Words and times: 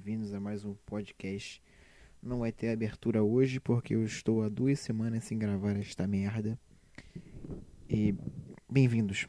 bem-vindos 0.00 0.32
a 0.32 0.40
mais 0.40 0.64
um 0.64 0.72
podcast. 0.86 1.62
Não 2.22 2.38
vai 2.38 2.50
ter 2.50 2.70
abertura 2.70 3.22
hoje 3.22 3.60
porque 3.60 3.94
eu 3.94 4.02
estou 4.02 4.42
há 4.42 4.48
duas 4.48 4.80
semanas 4.80 5.24
sem 5.24 5.38
gravar 5.38 5.76
esta 5.76 6.06
merda. 6.06 6.58
E 7.86 8.14
bem-vindos. 8.66 9.28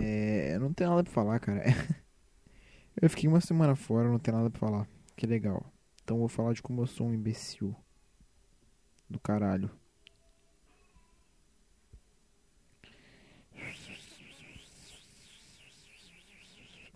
É, 0.00 0.58
não 0.58 0.72
tenho 0.72 0.88
nada 0.88 1.04
pra 1.04 1.12
falar, 1.12 1.38
cara. 1.38 1.64
Eu 3.00 3.10
fiquei 3.10 3.28
uma 3.28 3.42
semana 3.42 3.76
fora, 3.76 4.08
não 4.08 4.18
tenho 4.18 4.38
nada 4.38 4.48
pra 4.48 4.58
falar. 4.58 4.88
Que 5.14 5.26
legal. 5.26 5.70
Então 6.02 6.18
vou 6.18 6.28
falar 6.28 6.54
de 6.54 6.62
como 6.62 6.80
eu 6.80 6.86
sou 6.86 7.08
um 7.08 7.14
imbecil. 7.14 7.76
Do 9.08 9.20
caralho. 9.20 9.70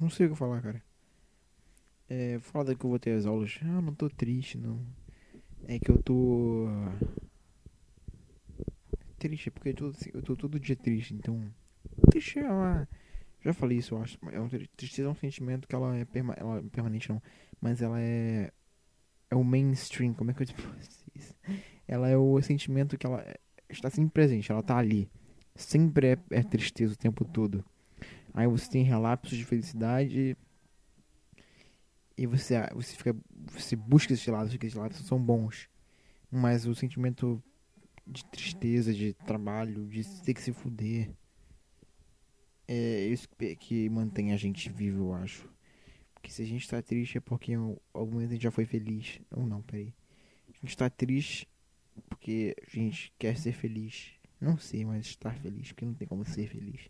Não 0.01 0.09
sei 0.09 0.27
o 0.27 0.31
que 0.31 0.37
falar, 0.37 0.63
cara. 0.63 0.83
É, 2.15 2.39
foda 2.41 2.75
que 2.75 2.85
eu 2.85 2.91
vou 2.91 2.99
ter 2.99 3.13
as 3.13 3.25
aulas. 3.25 3.59
Ah, 3.63 3.81
não 3.81 3.95
tô 3.95 4.07
triste, 4.11 4.59
não. 4.59 4.79
É 5.67 5.79
que 5.79 5.91
eu 5.91 5.97
tô. 5.97 6.67
Triste, 9.19 9.51
porque 9.51 9.71
eu 9.71 9.75
tô, 9.75 9.93
eu 10.13 10.23
tô 10.23 10.37
todo 10.37 10.61
dia 10.61 10.77
triste, 10.77 11.15
então. 11.15 11.43
Triste 12.11 12.39
é 12.39 12.53
uma. 12.53 12.87
Já 13.41 13.55
falei 13.55 13.79
isso, 13.79 13.95
eu 13.95 14.03
acho. 14.03 14.19
É 14.31 14.39
um, 14.39 14.47
tristeza 14.77 15.09
é 15.09 15.11
um 15.11 15.15
sentimento 15.15 15.67
que 15.67 15.75
ela 15.75 15.97
é, 15.97 16.05
perma, 16.05 16.35
ela 16.35 16.59
é 16.59 16.63
permanente, 16.63 17.09
não. 17.09 17.23
Mas 17.59 17.81
ela 17.81 17.99
é. 17.99 18.53
É 19.31 19.35
o 19.35 19.43
mainstream, 19.43 20.13
como 20.13 20.33
é 20.33 20.35
que 20.35 20.43
eu 20.43 20.47
digo 20.53 20.61
isso? 21.15 21.35
Ela 21.89 22.11
é 22.11 22.17
o 22.17 22.43
sentimento 22.43 22.99
que 22.99 23.07
ela 23.07 23.23
é, 23.23 23.41
está 23.71 23.89
sempre 23.89 24.13
presente, 24.13 24.53
ela 24.53 24.63
tá 24.63 24.77
ali. 24.77 25.09
Sempre 25.55 26.09
é, 26.09 26.19
é 26.31 26.43
tristeza 26.43 26.93
o 26.93 26.99
tempo 26.99 27.25
todo. 27.25 27.65
Aí 28.35 28.47
você 28.47 28.71
tem 28.71 28.83
relapsos 28.83 29.39
de 29.39 29.47
felicidade. 29.47 30.37
E 32.17 32.27
você, 32.27 32.55
você 32.75 32.95
fica. 32.95 33.17
Você 33.53 33.77
busca 33.77 34.13
esses 34.13 34.27
lados, 34.27 34.53
porque 34.53 34.67
esses 34.67 34.79
lados 34.79 34.99
são 34.99 35.21
bons. 35.21 35.69
Mas 36.31 36.67
o 36.67 36.75
sentimento 36.75 37.43
de 38.07 38.25
tristeza, 38.27 38.93
de 38.93 39.13
trabalho, 39.13 39.87
de 39.87 40.05
ter 40.23 40.35
que 40.35 40.43
se 40.43 40.53
fuder. 40.53 41.11
É 42.67 43.07
isso 43.07 43.29
que 43.59 43.89
mantém 43.91 44.33
a 44.33 44.37
gente 44.37 44.71
vivo, 44.71 45.09
eu 45.09 45.15
acho. 45.15 45.49
Porque 46.15 46.31
se 46.31 46.43
a 46.43 46.47
gente 46.47 46.69
tá 46.69 46.81
triste 46.81 47.19
é 47.19 47.21
porque 47.21 47.53
em 47.53 47.77
algum 47.93 48.13
momento 48.13 48.31
a 48.31 48.33
gente 48.35 48.43
já 48.43 48.51
foi 48.51 48.65
feliz. 48.65 49.21
Ou 49.31 49.45
não, 49.47 49.61
peraí. 49.63 49.93
A 50.49 50.67
gente 50.67 50.77
tá 50.77 50.89
triste 50.89 51.49
porque 52.09 52.55
a 52.67 52.71
gente 52.71 53.13
quer 53.19 53.37
ser 53.37 53.53
feliz. 53.53 54.13
Não 54.41 54.59
sei, 54.59 54.85
mas 54.85 55.07
estar 55.07 55.35
feliz, 55.39 55.69
porque 55.69 55.85
não 55.85 55.95
tem 55.95 56.07
como 56.07 56.25
ser 56.25 56.49
feliz. 56.49 56.89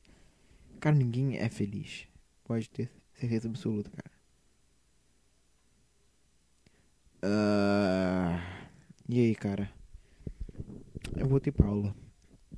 Cara, 0.81 0.97
ninguém 0.97 1.37
é 1.37 1.49
feliz. 1.49 2.09
Pode 2.45 2.69
ter 2.69 2.91
certeza 3.15 3.49
absoluta, 3.49 3.91
cara. 3.91 4.02
Uh, 7.23 8.41
e 9.09 9.21
aí, 9.21 9.35
cara? 9.35 9.71
Eu 11.17 11.29
voltei 11.29 11.53
pra 11.53 11.69
aula. 11.69 11.95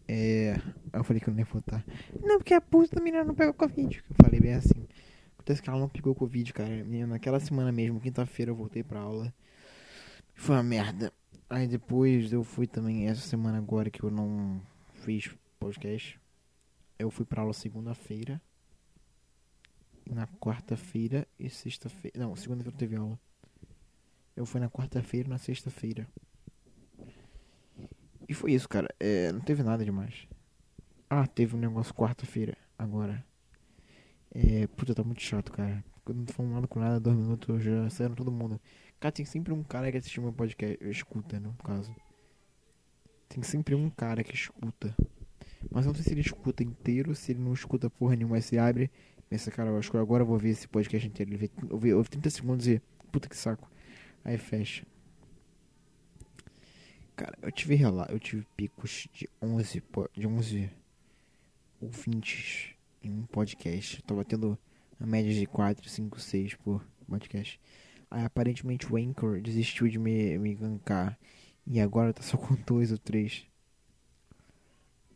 É. 0.08 0.60
Eu 0.92 1.04
falei 1.04 1.20
que 1.20 1.28
eu 1.28 1.32
não 1.32 1.40
ia 1.40 1.46
votar. 1.46 1.84
Não, 2.22 2.38
porque 2.38 2.54
a 2.54 2.60
puta 2.60 2.96
da 2.96 3.02
menina 3.02 3.24
não 3.24 3.34
pegou 3.34 3.54
Covid. 3.54 4.02
Eu 4.08 4.16
falei 4.22 4.40
bem 4.40 4.54
assim. 4.54 4.86
Acontece 5.34 5.62
que 5.62 5.68
ela 5.68 5.78
não 5.78 5.88
pegou 5.88 6.14
Covid, 6.14 6.52
cara. 6.52 6.84
Naquela 7.06 7.40
semana 7.40 7.70
mesmo, 7.72 8.00
quinta-feira, 8.00 8.50
eu 8.50 8.56
voltei 8.56 8.82
pra 8.82 9.00
aula. 9.00 9.32
Foi 10.34 10.54
uma 10.56 10.62
merda. 10.62 11.12
Aí 11.48 11.66
depois 11.66 12.32
eu 12.32 12.42
fui 12.42 12.66
também, 12.66 13.06
essa 13.06 13.20
semana 13.20 13.58
agora 13.58 13.90
que 13.90 14.02
eu 14.02 14.10
não 14.10 14.60
fiz 14.94 15.30
podcast 15.58 16.18
eu 16.98 17.10
fui 17.10 17.24
pra 17.24 17.42
aula 17.42 17.52
segunda-feira. 17.52 18.40
Na 20.06 20.26
quarta-feira 20.26 21.26
e 21.38 21.48
sexta-feira. 21.48 22.18
Não, 22.18 22.36
segunda-feira 22.36 22.76
teve 22.76 22.96
aula. 22.96 23.18
Eu 24.36 24.44
fui 24.44 24.60
na 24.60 24.68
quarta-feira 24.68 25.28
na 25.28 25.38
sexta-feira. 25.38 26.08
E 28.28 28.34
foi 28.34 28.52
isso, 28.52 28.68
cara. 28.68 28.88
É, 28.98 29.30
não 29.32 29.40
teve 29.40 29.62
nada 29.62 29.84
demais. 29.84 30.26
Ah, 31.08 31.26
teve 31.26 31.54
um 31.54 31.58
negócio 31.58 31.94
quarta-feira, 31.94 32.56
agora. 32.78 33.24
É, 34.34 34.66
puta, 34.66 34.94
tá 34.94 35.04
muito 35.04 35.22
chato, 35.22 35.52
cara. 35.52 35.84
Quando 36.04 36.18
não 36.18 36.24
tô 36.24 36.32
falando 36.32 36.66
com 36.66 36.80
nada, 36.80 36.98
dois 36.98 37.16
minutos 37.16 37.62
já 37.62 37.88
saíram 37.90 38.14
todo 38.14 38.32
mundo. 38.32 38.60
Cara, 38.98 39.12
tem 39.12 39.24
sempre 39.24 39.52
um 39.52 39.62
cara 39.62 39.90
que 39.92 39.98
assiste 39.98 40.20
meu 40.20 40.32
podcast. 40.32 40.76
Escuta, 40.82 41.38
no 41.38 41.52
caso. 41.54 41.94
Tem 43.28 43.42
sempre 43.42 43.74
um 43.74 43.88
cara 43.88 44.24
que 44.24 44.34
escuta. 44.34 44.94
Mas 45.70 45.86
não 45.86 45.94
sei 45.94 46.02
se 46.04 46.10
ele 46.10 46.20
escuta 46.20 46.62
inteiro, 46.62 47.14
se 47.14 47.32
ele 47.32 47.40
não 47.40 47.52
escuta 47.52 47.88
porra 47.88 48.16
nenhuma, 48.16 48.40
se 48.40 48.58
abre. 48.58 48.90
Pensa, 49.28 49.50
cara, 49.50 49.70
eu 49.70 49.78
acho 49.78 49.90
que 49.90 49.96
agora 49.96 50.22
eu 50.22 50.26
vou 50.26 50.38
ver 50.38 50.50
esse 50.50 50.68
podcast 50.68 51.06
inteiro. 51.06 51.30
Ele 51.30 51.38
vê, 51.38 51.50
eu 51.70 51.78
vi, 51.78 51.88
eu 51.90 52.04
30 52.04 52.30
segundos 52.30 52.66
e. 52.66 52.82
Puta 53.12 53.28
que 53.28 53.36
saco. 53.36 53.70
Aí 54.24 54.38
fecha. 54.38 54.86
Cara, 57.14 57.38
eu 57.42 57.52
tive 57.52 57.84
lá, 57.86 58.06
eu 58.10 58.18
tive 58.18 58.44
picos 58.56 59.06
de 59.12 59.28
11, 59.40 59.82
de 60.14 60.26
11 60.26 60.70
ouvintes 61.80 62.74
em 63.02 63.10
um 63.10 63.26
podcast. 63.26 63.98
Eu 63.98 64.02
tava 64.02 64.24
tendo 64.24 64.58
a 64.98 65.06
média 65.06 65.32
de 65.32 65.46
4, 65.46 65.88
5, 65.88 66.20
6 66.20 66.54
por 66.54 66.84
podcast. 67.06 67.60
Aí 68.10 68.24
aparentemente 68.24 68.92
o 68.92 68.96
Anchor 68.96 69.40
desistiu 69.40 69.86
de 69.88 69.98
me, 69.98 70.38
me 70.38 70.54
gankar. 70.54 71.18
E 71.66 71.80
agora 71.80 72.12
tá 72.12 72.22
só 72.22 72.36
com 72.38 72.54
2 72.54 72.92
ou 72.92 72.98
3 72.98 73.46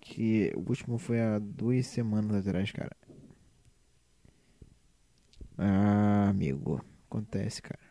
que 0.01 0.53
o 0.57 0.61
último 0.61 0.99
foi 0.99 1.21
há 1.21 1.39
duas 1.39 1.87
semanas 1.87 2.47
atrás, 2.47 2.71
cara. 2.73 2.97
Ah, 5.57 6.29
amigo, 6.29 6.83
acontece, 7.11 7.61
cara. 7.61 7.88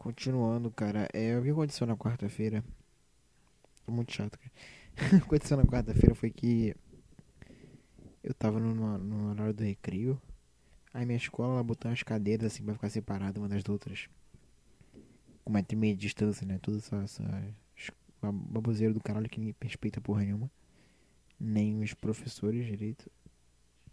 Continuando, 0.00 0.70
cara, 0.70 1.10
é, 1.12 1.38
o 1.38 1.42
que 1.42 1.50
aconteceu 1.50 1.86
na 1.86 1.94
quarta-feira? 1.94 2.64
Muito 3.86 4.14
chato, 4.14 4.38
cara. 4.38 4.50
o 4.96 5.20
que 5.20 5.26
aconteceu 5.26 5.58
na 5.58 5.66
quarta-feira 5.66 6.14
foi 6.14 6.30
que 6.30 6.74
eu 8.24 8.32
tava 8.32 8.58
no, 8.58 8.96
no 8.96 9.28
horário 9.28 9.52
do 9.52 9.62
recreio. 9.62 10.18
Aí 10.94 11.04
minha 11.04 11.18
escola 11.18 11.52
ela 11.52 11.62
botou 11.62 11.90
umas 11.90 12.02
cadeiras 12.02 12.50
assim 12.50 12.64
pra 12.64 12.72
ficar 12.72 12.88
separada 12.88 13.38
uma 13.38 13.46
das 13.46 13.62
outras. 13.68 14.08
Com 15.44 15.52
metro 15.52 15.76
e 15.76 15.78
meio 15.78 15.94
de 15.94 16.00
distância, 16.00 16.46
né? 16.46 16.58
Tudo 16.62 16.78
essa, 16.78 16.96
essa 17.02 17.22
do 18.94 19.00
caralho 19.00 19.28
que 19.28 19.38
ninguém 19.38 19.54
respeita 19.60 20.00
porra 20.00 20.22
nenhuma. 20.22 20.50
Nem 21.38 21.82
os 21.82 21.92
professores 21.92 22.64
direito. 22.64 23.10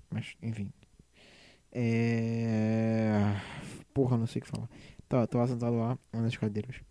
Mas, 0.10 0.38
enfim. 0.42 0.72
É. 1.70 3.42
Porra, 3.94 4.16
não 4.16 4.26
sei 4.26 4.40
o 4.40 4.46
que 4.46 4.50
falar. 4.50 4.70
Tava, 5.08 5.28
tava 5.28 5.48
sentado 5.48 5.76
lá, 5.78 5.98
uma 6.12 6.24
das 6.24 6.36
cadeiras. 6.36 6.82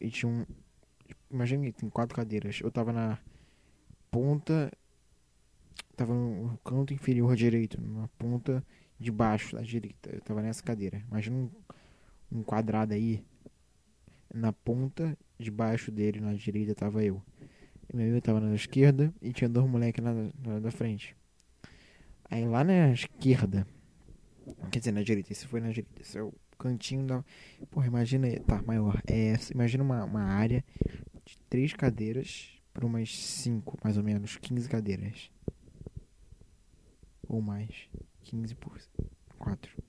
E 0.00 0.10
tinha 0.10 0.30
um. 0.30 0.44
Imagina 1.30 1.64
que 1.66 1.72
tem 1.72 1.88
quatro 1.88 2.16
cadeiras. 2.16 2.60
Eu 2.60 2.70
tava 2.70 2.92
na 2.92 3.18
ponta. 4.10 4.72
Tava 5.96 6.14
no 6.14 6.58
canto 6.64 6.92
inferior 6.92 7.36
direito. 7.36 7.80
Na 7.80 8.08
ponta 8.18 8.64
de 8.98 9.10
baixo 9.10 9.56
da 9.56 9.62
direita. 9.62 10.10
Eu 10.10 10.20
tava 10.20 10.42
nessa 10.42 10.62
cadeira. 10.62 11.02
Imagina 11.10 11.36
um, 11.36 11.50
um 12.32 12.42
quadrado 12.42 12.94
aí. 12.94 13.24
Na 14.34 14.52
ponta 14.52 15.16
debaixo 15.38 15.90
dele, 15.90 16.20
na 16.20 16.34
direita, 16.34 16.74
tava 16.74 17.02
eu. 17.04 17.22
E 17.88 17.96
meu 17.96 18.06
amigo 18.06 18.20
tava 18.20 18.40
na 18.40 18.54
esquerda 18.54 19.14
e 19.22 19.32
tinha 19.32 19.48
dois 19.48 19.66
moleques 19.66 20.04
na, 20.04 20.12
na, 20.12 20.60
na 20.60 20.70
frente. 20.70 21.16
Aí 22.24 22.46
lá 22.46 22.62
na 22.62 22.92
esquerda, 22.92 23.66
quer 24.70 24.80
dizer, 24.80 24.92
na 24.92 25.02
direita, 25.02 25.32
esse 25.32 25.46
foi 25.46 25.60
na 25.60 25.68
direita, 25.68 26.02
esse 26.02 26.18
é 26.18 26.22
o 26.22 26.34
cantinho 26.58 27.06
da. 27.06 27.24
Porra, 27.70 27.86
imagina, 27.86 28.28
tá, 28.40 28.60
maior. 28.62 29.00
É, 29.06 29.34
imagina 29.52 29.82
uma, 29.82 30.04
uma 30.04 30.22
área 30.22 30.64
de 31.24 31.38
três 31.48 31.72
cadeiras 31.72 32.50
para 32.72 32.86
umas 32.86 33.16
cinco, 33.16 33.78
mais 33.82 33.96
ou 33.96 34.02
menos, 34.02 34.36
15 34.36 34.68
cadeiras. 34.68 35.30
Ou 37.26 37.40
mais. 37.40 37.88
15 38.22 38.54
por 38.56 38.78
4. 39.38 39.82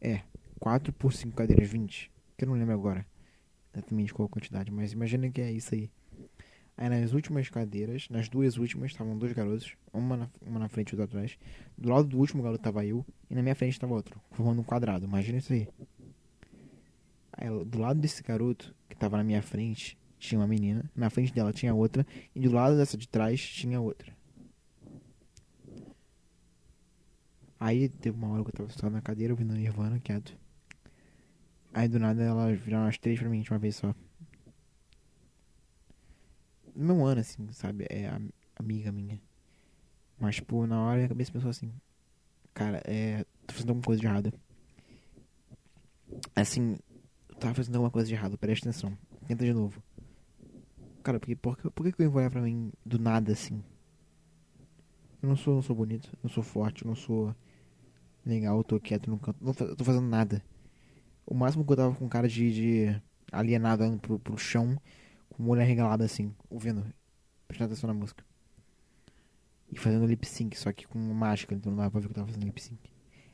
É, 0.00 0.22
4 0.60 0.92
por 0.92 1.12
5 1.12 1.34
cadeiras, 1.34 1.68
20. 1.68 2.10
Que 2.36 2.44
eu 2.44 2.48
não 2.48 2.56
lembro 2.56 2.74
agora 2.74 3.06
exatamente 3.74 4.14
qual 4.14 4.26
a 4.26 4.28
quantidade, 4.28 4.70
mas 4.70 4.92
imagina 4.92 5.28
que 5.30 5.40
é 5.40 5.50
isso 5.50 5.74
aí. 5.74 5.90
Aí 6.76 6.88
nas 6.88 7.12
últimas 7.12 7.48
cadeiras, 7.48 8.08
nas 8.08 8.28
duas 8.28 8.56
últimas, 8.56 8.90
estavam 8.90 9.16
dois 9.16 9.32
garotos, 9.32 9.76
uma 9.92 10.16
na, 10.16 10.28
uma 10.42 10.58
na 10.58 10.68
frente 10.68 10.90
e 10.90 10.94
outra 10.94 11.04
atrás. 11.04 11.38
Do 11.78 11.88
lado 11.88 12.08
do 12.08 12.18
último 12.18 12.42
garoto 12.42 12.62
tava 12.62 12.84
eu, 12.84 13.06
e 13.30 13.34
na 13.34 13.42
minha 13.42 13.54
frente 13.54 13.78
tava 13.78 13.94
outro, 13.94 14.20
formando 14.32 14.60
um 14.60 14.64
quadrado. 14.64 15.06
Imagina 15.06 15.38
isso 15.38 15.52
aí. 15.52 15.68
aí. 17.32 17.64
Do 17.64 17.78
lado 17.78 18.00
desse 18.00 18.22
garoto, 18.22 18.74
que 18.88 18.96
tava 18.96 19.16
na 19.16 19.22
minha 19.22 19.40
frente, 19.40 19.96
tinha 20.18 20.40
uma 20.40 20.48
menina, 20.48 20.90
na 20.96 21.10
frente 21.10 21.32
dela 21.32 21.52
tinha 21.52 21.72
outra, 21.72 22.04
e 22.34 22.40
do 22.40 22.50
lado 22.50 22.76
dessa 22.76 22.96
de 22.96 23.06
trás 23.06 23.40
tinha 23.40 23.80
outra. 23.80 24.12
Aí 27.60 27.88
teve 27.88 28.18
uma 28.18 28.30
hora 28.30 28.42
que 28.42 28.50
eu 28.50 28.52
tava 28.52 28.70
sentado 28.70 28.92
na 28.92 29.00
cadeira 29.00 29.32
ouvindo 29.32 29.54
Nirvana 29.54 30.00
quieto. 30.00 30.36
Aí 31.72 31.88
do 31.88 31.98
nada 31.98 32.22
elas 32.22 32.58
viraram 32.58 32.86
as 32.86 32.98
três 32.98 33.18
pra 33.18 33.28
mim 33.28 33.40
de 33.42 33.50
uma 33.50 33.58
vez 33.58 33.76
só. 33.76 33.94
No 36.74 36.94
meu 36.94 37.06
ano, 37.06 37.20
assim, 37.20 37.50
sabe? 37.52 37.86
É 37.88 38.10
amiga 38.56 38.90
minha. 38.90 39.20
Mas, 40.18 40.36
tipo, 40.36 40.66
na 40.66 40.82
hora 40.82 40.96
minha 40.96 41.08
cabeça 41.08 41.32
pensou 41.32 41.50
assim: 41.50 41.72
Cara, 42.52 42.82
é. 42.84 43.24
Tô 43.46 43.54
fazendo 43.54 43.70
alguma 43.70 43.84
coisa 43.84 44.00
de 44.00 44.06
errada. 44.06 44.32
Assim, 46.34 46.76
eu 47.28 47.34
tava 47.36 47.54
fazendo 47.54 47.76
alguma 47.76 47.90
coisa 47.90 48.08
de 48.08 48.14
errado, 48.14 48.38
presta 48.38 48.68
atenção. 48.68 48.96
Tenta 49.26 49.44
de 49.44 49.52
novo. 49.52 49.82
Cara, 51.02 51.20
porque, 51.20 51.36
por, 51.36 51.58
que, 51.58 51.70
por 51.70 51.92
que 51.92 52.06
olhar 52.06 52.30
pra 52.30 52.40
mim 52.40 52.72
do 52.84 52.98
nada 52.98 53.32
assim? 53.32 53.62
Eu 55.22 55.28
não 55.28 55.36
sou, 55.36 55.54
não 55.54 55.62
sou 55.62 55.76
bonito, 55.76 56.10
não 56.22 56.30
sou 56.30 56.42
forte, 56.42 56.86
não 56.86 56.94
sou 56.94 57.34
legal, 58.24 58.56
eu 58.58 58.64
tô 58.64 58.80
quieto 58.80 59.10
no 59.10 59.18
canto, 59.18 59.36
não 59.42 59.52
tô 59.52 59.84
fazendo 59.84 60.06
nada. 60.06 60.42
O 61.26 61.34
máximo 61.34 61.64
que 61.64 61.72
eu 61.72 61.76
tava 61.76 61.94
com 61.94 62.08
cara 62.08 62.28
de, 62.28 62.52
de 62.52 63.02
alienado 63.32 63.98
pro, 63.98 64.18
pro 64.18 64.38
chão, 64.38 64.78
com 65.36 65.42
o 65.42 65.48
olho 65.48 65.60
arregalado 65.60 66.04
assim, 66.04 66.34
ouvindo, 66.48 66.84
prestando 67.46 67.72
atenção 67.72 67.88
na 67.88 67.94
música. 67.94 68.24
E 69.72 69.78
fazendo 69.78 70.06
lip 70.06 70.26
sync, 70.26 70.56
só 70.56 70.72
que 70.72 70.86
com 70.86 70.98
máscara, 70.98 71.56
então 71.56 71.70
não 71.70 71.78
dava 71.78 71.90
pra 71.90 72.00
ver 72.00 72.06
que 72.06 72.12
eu 72.12 72.14
tava 72.14 72.28
fazendo 72.28 72.44
lip 72.44 72.62
sync. 72.62 72.78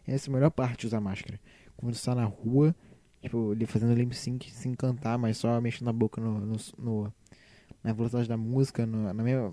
Essa 0.07 0.29
é 0.29 0.31
a 0.31 0.35
melhor 0.35 0.51
parte 0.51 0.81
de 0.81 0.87
usar 0.87 1.01
máscara. 1.01 1.39
Quando 1.77 1.95
você 1.95 2.05
tá 2.05 2.15
na 2.15 2.25
rua, 2.25 2.75
tipo, 3.21 3.53
ele 3.53 3.67
fazendo 3.67 3.95
lip 3.95 4.15
sync 4.17 4.51
sem 4.51 4.75
cantar, 4.75 5.19
mas 5.19 5.37
só 5.37 5.61
mexendo 5.61 5.89
a 5.89 5.93
boca 5.93 6.21
no, 6.21 6.41
no, 6.41 6.57
no 6.79 7.13
na 7.83 7.93
velocidade 7.93 8.29
da 8.29 8.37
música, 8.37 8.87
no, 8.87 9.13
na 9.13 9.23
minha. 9.23 9.53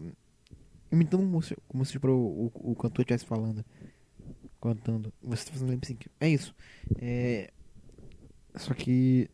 Imitando 0.91 1.23
como 1.23 1.41
se, 1.41 1.57
como 1.67 1.85
se 1.85 1.91
tipo, 1.94 2.07
o, 2.07 2.45
o, 2.47 2.71
o 2.71 2.75
cantor 2.75 3.01
estivesse 3.01 3.25
falando. 3.25 3.65
Cantando. 4.61 5.13
Você 5.21 5.45
tá 5.45 5.51
fazendo 5.51 5.71
lip 5.71 5.85
sync. 5.85 6.09
É 6.19 6.29
isso. 6.29 6.55
É. 6.99 7.51
Só 8.55 8.73
que. 8.73 9.29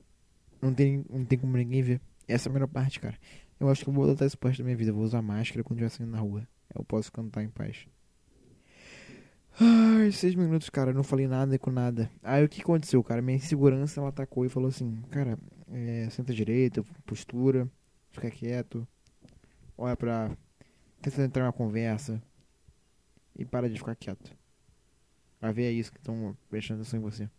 Não 0.62 0.74
tem, 0.74 1.06
não 1.10 1.26
tem 1.26 1.38
como 1.38 1.58
ninguém 1.58 1.82
ver. 1.82 2.02
Essa 2.34 2.50
é 2.50 2.52
a 2.52 2.54
melhor 2.54 2.68
parte, 2.68 3.00
cara. 3.00 3.16
Eu 3.60 3.70
acho 3.70 3.84
que 3.84 3.90
eu 3.92 3.94
vou 3.94 4.06
adotar 4.06 4.26
esse 4.26 4.36
parte 4.36 4.58
da 4.58 4.64
minha 4.64 4.76
vida. 4.76 4.90
Eu 4.90 4.96
vou 4.96 5.04
usar 5.04 5.22
máscara 5.22 5.64
quando 5.64 5.78
estiver 5.78 5.90
saindo 5.90 6.12
na 6.12 6.20
rua. 6.20 6.48
Eu 6.74 6.84
posso 6.84 7.12
cantar 7.12 7.44
em 7.44 7.50
paz. 7.50 7.86
Ai, 9.60 10.12
seis 10.12 10.34
minutos, 10.34 10.68
cara. 10.68 10.90
Eu 10.90 10.96
não 10.96 11.04
falei 11.04 11.28
nada 11.28 11.60
com 11.60 11.70
nada. 11.70 12.10
Aí 12.24 12.44
o 12.44 12.50
que 12.50 12.62
aconteceu, 12.62 13.04
cara? 13.04 13.22
Minha 13.22 13.38
insegurança 13.38 14.00
ela 14.00 14.10
atacou 14.10 14.44
e 14.48 14.50
falou 14.50 14.70
assim: 14.70 15.00
Cara, 15.12 15.38
é, 15.72 16.10
senta 16.10 16.34
direito, 16.34 16.84
postura, 17.06 17.70
fica 18.10 18.32
quieto, 18.32 18.88
olha 19.78 19.96
pra. 19.96 20.36
Tenta 21.04 21.22
entrar 21.22 21.44
na 21.44 21.52
conversa 21.52 22.20
e 23.38 23.46
para 23.46 23.70
de 23.70 23.78
ficar 23.78 23.96
quieto. 23.96 24.36
Vai 25.40 25.54
ver 25.54 25.66
é 25.66 25.72
isso 25.72 25.92
que 25.92 26.00
estão 26.00 26.36
prestando 26.50 26.82
atenção 26.82 27.00
em 27.00 27.04
você. 27.04 27.30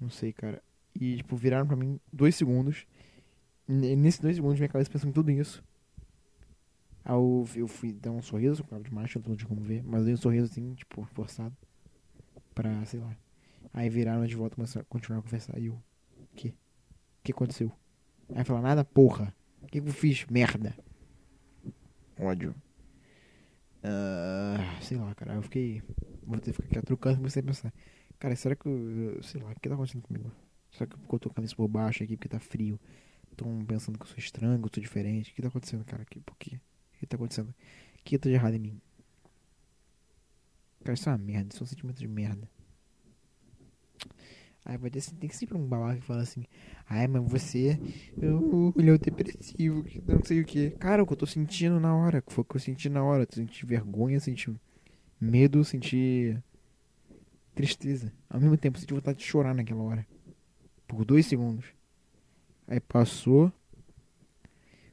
Não 0.00 0.08
sei, 0.08 0.32
cara. 0.32 0.62
E, 0.98 1.18
tipo, 1.18 1.36
viraram 1.36 1.66
pra 1.66 1.76
mim 1.76 2.00
dois 2.12 2.34
segundos. 2.34 2.86
E 3.68 3.94
nesses 3.96 4.20
dois 4.20 4.36
segundos, 4.36 4.58
minha 4.58 4.68
cabeça 4.68 4.90
pensou 4.90 5.08
em 5.08 5.12
tudo 5.12 5.30
isso. 5.30 5.62
Aí 7.04 7.14
eu, 7.14 7.48
eu 7.54 7.68
fui 7.68 7.92
dar 7.92 8.10
um 8.10 8.20
sorriso, 8.20 8.64
claro, 8.64 8.82
de 8.82 8.92
macho, 8.92 9.22
não 9.26 9.36
tinha 9.36 9.48
como 9.48 9.60
ver, 9.60 9.82
mas 9.84 10.04
dei 10.04 10.14
um 10.14 10.16
sorriso 10.16 10.50
assim, 10.50 10.74
tipo, 10.74 11.04
forçado. 11.14 11.56
Pra, 12.54 12.84
sei 12.84 13.00
lá. 13.00 13.16
Aí 13.72 13.88
viraram 13.88 14.26
de 14.26 14.34
volta 14.34 14.56
começaram 14.56 14.84
a 14.84 14.92
continuar 14.92 15.20
a 15.20 15.22
conversar. 15.22 15.58
E 15.58 15.66
eu, 15.66 15.74
o 15.74 16.26
que? 16.34 16.48
O 16.48 16.54
que 17.22 17.32
aconteceu? 17.32 17.70
Aí 18.34 18.44
falaram, 18.44 18.66
nada, 18.66 18.84
porra. 18.84 19.34
O 19.62 19.66
que, 19.66 19.80
que 19.80 19.88
eu 19.88 19.92
fiz? 19.92 20.26
Merda. 20.26 20.74
Ódio. 22.18 22.54
Uh, 23.78 24.82
sei 24.82 24.96
lá, 24.96 25.14
cara. 25.14 25.34
Eu 25.34 25.42
fiquei. 25.42 25.82
Vou 26.24 26.38
ter 26.38 26.52
que 26.52 26.62
ficar 26.62 26.78
aqui 26.78 26.86
trocando 26.86 27.14
e 27.14 27.18
comecei 27.18 27.40
a 27.40 27.44
pensar. 27.44 27.72
Cara, 28.18 28.34
será 28.34 28.56
que 28.56 28.66
eu. 28.66 29.22
Sei 29.22 29.40
lá, 29.40 29.50
o 29.50 29.54
que 29.54 29.68
tá 29.68 29.74
acontecendo 29.74 30.02
comigo? 30.02 30.32
Será 30.70 30.86
que 30.86 30.96
eu 30.96 31.00
com 31.00 31.16
a 31.16 31.34
camisa 31.34 31.54
por 31.54 31.68
baixo 31.68 32.02
aqui 32.02 32.16
porque 32.16 32.28
tá 32.28 32.38
frio? 32.38 32.78
Estão 33.30 33.64
pensando 33.64 33.98
que 33.98 34.04
eu 34.04 34.08
sou 34.08 34.18
estranho, 34.18 34.58
que 34.58 34.64
eu 34.64 34.70
sou 34.74 34.82
diferente. 34.82 35.30
O 35.30 35.34
que 35.34 35.42
tá 35.42 35.48
acontecendo, 35.48 35.84
cara? 35.84 36.02
Aqui, 36.02 36.20
por 36.20 36.36
quê? 36.36 36.60
O 36.94 36.98
que 36.98 37.06
tá 37.06 37.16
acontecendo? 37.16 37.50
O 37.50 38.04
que 38.04 38.18
tá 38.18 38.28
de 38.28 38.34
errado 38.34 38.54
em 38.54 38.58
mim? 38.58 38.80
Cara, 40.84 40.94
isso 40.94 41.08
é 41.08 41.12
uma 41.12 41.18
merda. 41.18 41.50
Isso 41.52 41.62
é 41.62 41.64
um 41.64 41.66
sentimento 41.66 41.98
de 41.98 42.08
merda. 42.08 42.48
Aí 44.64 44.76
vai 44.76 44.90
ter, 44.90 45.02
tem 45.12 45.30
sempre 45.30 45.56
um 45.56 45.66
babaca 45.66 45.98
que 45.98 46.04
fala 46.04 46.22
assim: 46.22 46.44
Ai, 46.88 47.06
mas 47.06 47.22
você. 47.30 47.78
Eu, 48.20 48.74
ele 48.76 48.90
é 48.90 48.98
depressivo, 48.98 49.82
que 49.82 50.02
não 50.06 50.22
sei 50.22 50.40
o 50.40 50.44
que. 50.44 50.70
Cara, 50.72 51.02
o 51.02 51.06
que 51.06 51.12
eu 51.12 51.16
tô 51.16 51.26
sentindo 51.26 51.80
na 51.80 51.94
hora. 51.94 52.22
Foi 52.26 52.42
o 52.42 52.44
que 52.44 52.56
eu 52.56 52.60
senti 52.60 52.88
na 52.88 53.02
hora. 53.02 53.26
Senti 53.30 53.64
vergonha, 53.64 54.20
senti 54.20 54.54
medo, 55.20 55.64
senti 55.64 56.36
tristeza. 57.54 58.12
Ao 58.28 58.38
mesmo 58.40 58.56
tempo, 58.58 58.78
senti 58.78 58.92
vontade 58.92 59.18
de 59.18 59.24
chorar 59.24 59.54
naquela 59.54 59.82
hora. 59.82 60.06
Por 60.88 61.04
dois 61.04 61.26
segundos. 61.26 61.66
Aí 62.66 62.80
passou. 62.80 63.52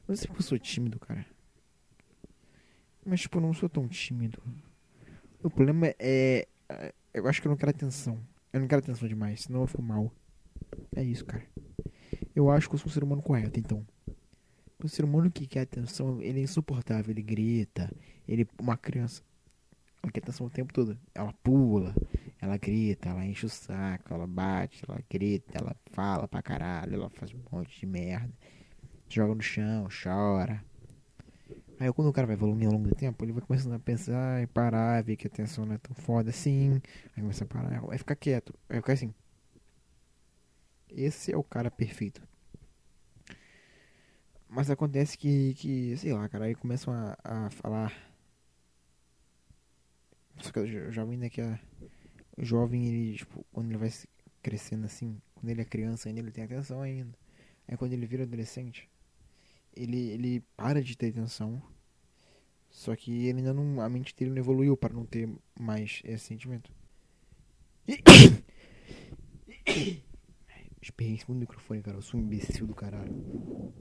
Eu 0.06 0.12
não 0.12 0.16
sei 0.16 0.30
eu 0.30 0.42
sou 0.42 0.58
tímido, 0.58 1.00
cara. 1.00 1.26
Mas, 3.04 3.22
tipo, 3.22 3.38
eu 3.38 3.42
não 3.42 3.52
sou 3.52 3.68
tão 3.68 3.88
tímido. 3.88 4.40
O 5.42 5.50
problema 5.50 5.92
é. 5.98 6.46
Eu 7.12 7.26
acho 7.26 7.40
que 7.40 7.48
eu 7.48 7.50
não 7.50 7.56
quero 7.56 7.70
atenção. 7.70 8.20
Eu 8.52 8.60
não 8.60 8.68
quero 8.68 8.80
atenção 8.80 9.08
demais, 9.08 9.42
senão 9.42 9.62
eu 9.62 9.66
fico 9.66 9.82
mal. 9.82 10.12
É 10.94 11.02
isso, 11.02 11.24
cara. 11.24 11.44
Eu 12.34 12.50
acho 12.50 12.68
que 12.68 12.74
eu 12.74 12.78
sou 12.78 12.88
um 12.88 12.92
ser 12.92 13.02
humano 13.02 13.22
correto, 13.22 13.58
então. 13.58 13.84
O 14.82 14.88
ser 14.88 15.04
humano 15.04 15.30
que 15.30 15.46
quer 15.46 15.62
atenção, 15.62 16.20
ele 16.20 16.40
é 16.40 16.42
insuportável. 16.42 17.10
Ele 17.10 17.22
grita. 17.22 17.90
Ele. 18.28 18.46
Uma 18.60 18.76
criança. 18.76 19.22
Ela 20.02 20.12
quer 20.12 20.20
atenção 20.20 20.46
o 20.46 20.50
tempo 20.50 20.72
todo. 20.74 20.98
Ela 21.14 21.32
pula, 21.42 21.94
ela 22.46 22.56
grita, 22.56 23.08
ela 23.08 23.24
enche 23.24 23.44
o 23.46 23.48
saco, 23.48 24.14
ela 24.14 24.26
bate, 24.26 24.84
ela 24.88 25.00
grita, 25.10 25.58
ela 25.58 25.76
fala 25.92 26.28
pra 26.28 26.40
caralho, 26.40 26.94
ela 26.94 27.10
faz 27.10 27.32
um 27.34 27.40
monte 27.50 27.80
de 27.80 27.86
merda. 27.86 28.32
Joga 29.08 29.34
no 29.34 29.42
chão, 29.42 29.88
chora. 29.90 30.64
Aí 31.78 31.92
quando 31.92 32.08
o 32.08 32.12
cara 32.12 32.26
vai 32.26 32.34
evoluindo 32.34 32.66
ao 32.66 32.72
longo 32.72 32.88
do 32.88 32.94
tempo, 32.94 33.22
ele 33.24 33.32
vai 33.32 33.42
começando 33.42 33.74
a 33.74 33.78
pensar 33.78 34.42
e 34.42 34.46
parar, 34.46 35.02
ver 35.02 35.16
que 35.16 35.26
a 35.26 35.30
atenção 35.30 35.66
não 35.66 35.74
é 35.74 35.78
tão 35.78 35.94
foda 35.94 36.30
assim. 36.30 36.80
Aí 37.16 37.22
começa 37.22 37.44
a 37.44 37.46
parar, 37.46 37.80
vai 37.80 37.98
ficar 37.98 38.16
quieto, 38.16 38.54
vai 38.68 38.78
ficar 38.78 38.94
assim. 38.94 39.12
Esse 40.88 41.32
é 41.32 41.36
o 41.36 41.44
cara 41.44 41.70
perfeito. 41.70 42.22
Mas 44.48 44.70
acontece 44.70 45.18
que, 45.18 45.54
que 45.54 45.96
sei 45.96 46.14
lá, 46.14 46.28
cara, 46.28 46.46
aí 46.46 46.54
começam 46.54 46.94
a, 46.94 47.16
a 47.22 47.50
falar. 47.50 47.92
Só 50.38 50.52
que 50.52 50.60
o 50.60 50.92
jovem 50.92 51.14
ainda 51.14 51.28
que 51.28 51.40
é. 51.40 51.58
O 51.80 51.90
jovem, 52.38 52.86
ele, 52.86 53.16
tipo, 53.16 53.44
quando 53.52 53.68
ele 53.68 53.78
vai 53.78 53.90
crescendo 54.42 54.86
assim, 54.86 55.20
quando 55.34 55.50
ele 55.50 55.62
é 55.62 55.64
criança 55.64 56.08
ainda, 56.08 56.20
ele 56.20 56.30
tem 56.30 56.44
atenção 56.44 56.80
ainda. 56.82 57.16
Aí 57.68 57.76
quando 57.76 57.92
ele 57.92 58.06
vira 58.06 58.22
adolescente, 58.22 58.88
ele, 59.74 59.98
ele 60.10 60.40
para 60.56 60.82
de 60.82 60.96
ter 60.96 61.08
atenção. 61.08 61.62
Só 62.70 62.94
que 62.94 63.26
ele 63.26 63.38
ainda 63.38 63.52
não. 63.54 63.80
A 63.80 63.88
mente 63.88 64.14
dele 64.14 64.30
não 64.30 64.38
evoluiu 64.38 64.76
para 64.76 64.94
não 64.94 65.04
ter 65.04 65.28
mais 65.58 66.00
esse 66.04 66.26
sentimento. 66.26 66.70
Esperei 70.80 71.14
em 71.14 71.18
cima 71.18 71.34
do 71.34 71.40
microfone, 71.40 71.82
cara. 71.82 71.96
Eu 71.96 72.02
sou 72.02 72.20
um 72.20 72.22
imbecil 72.22 72.66
do 72.66 72.74
caralho. 72.74 73.12
O 73.12 73.72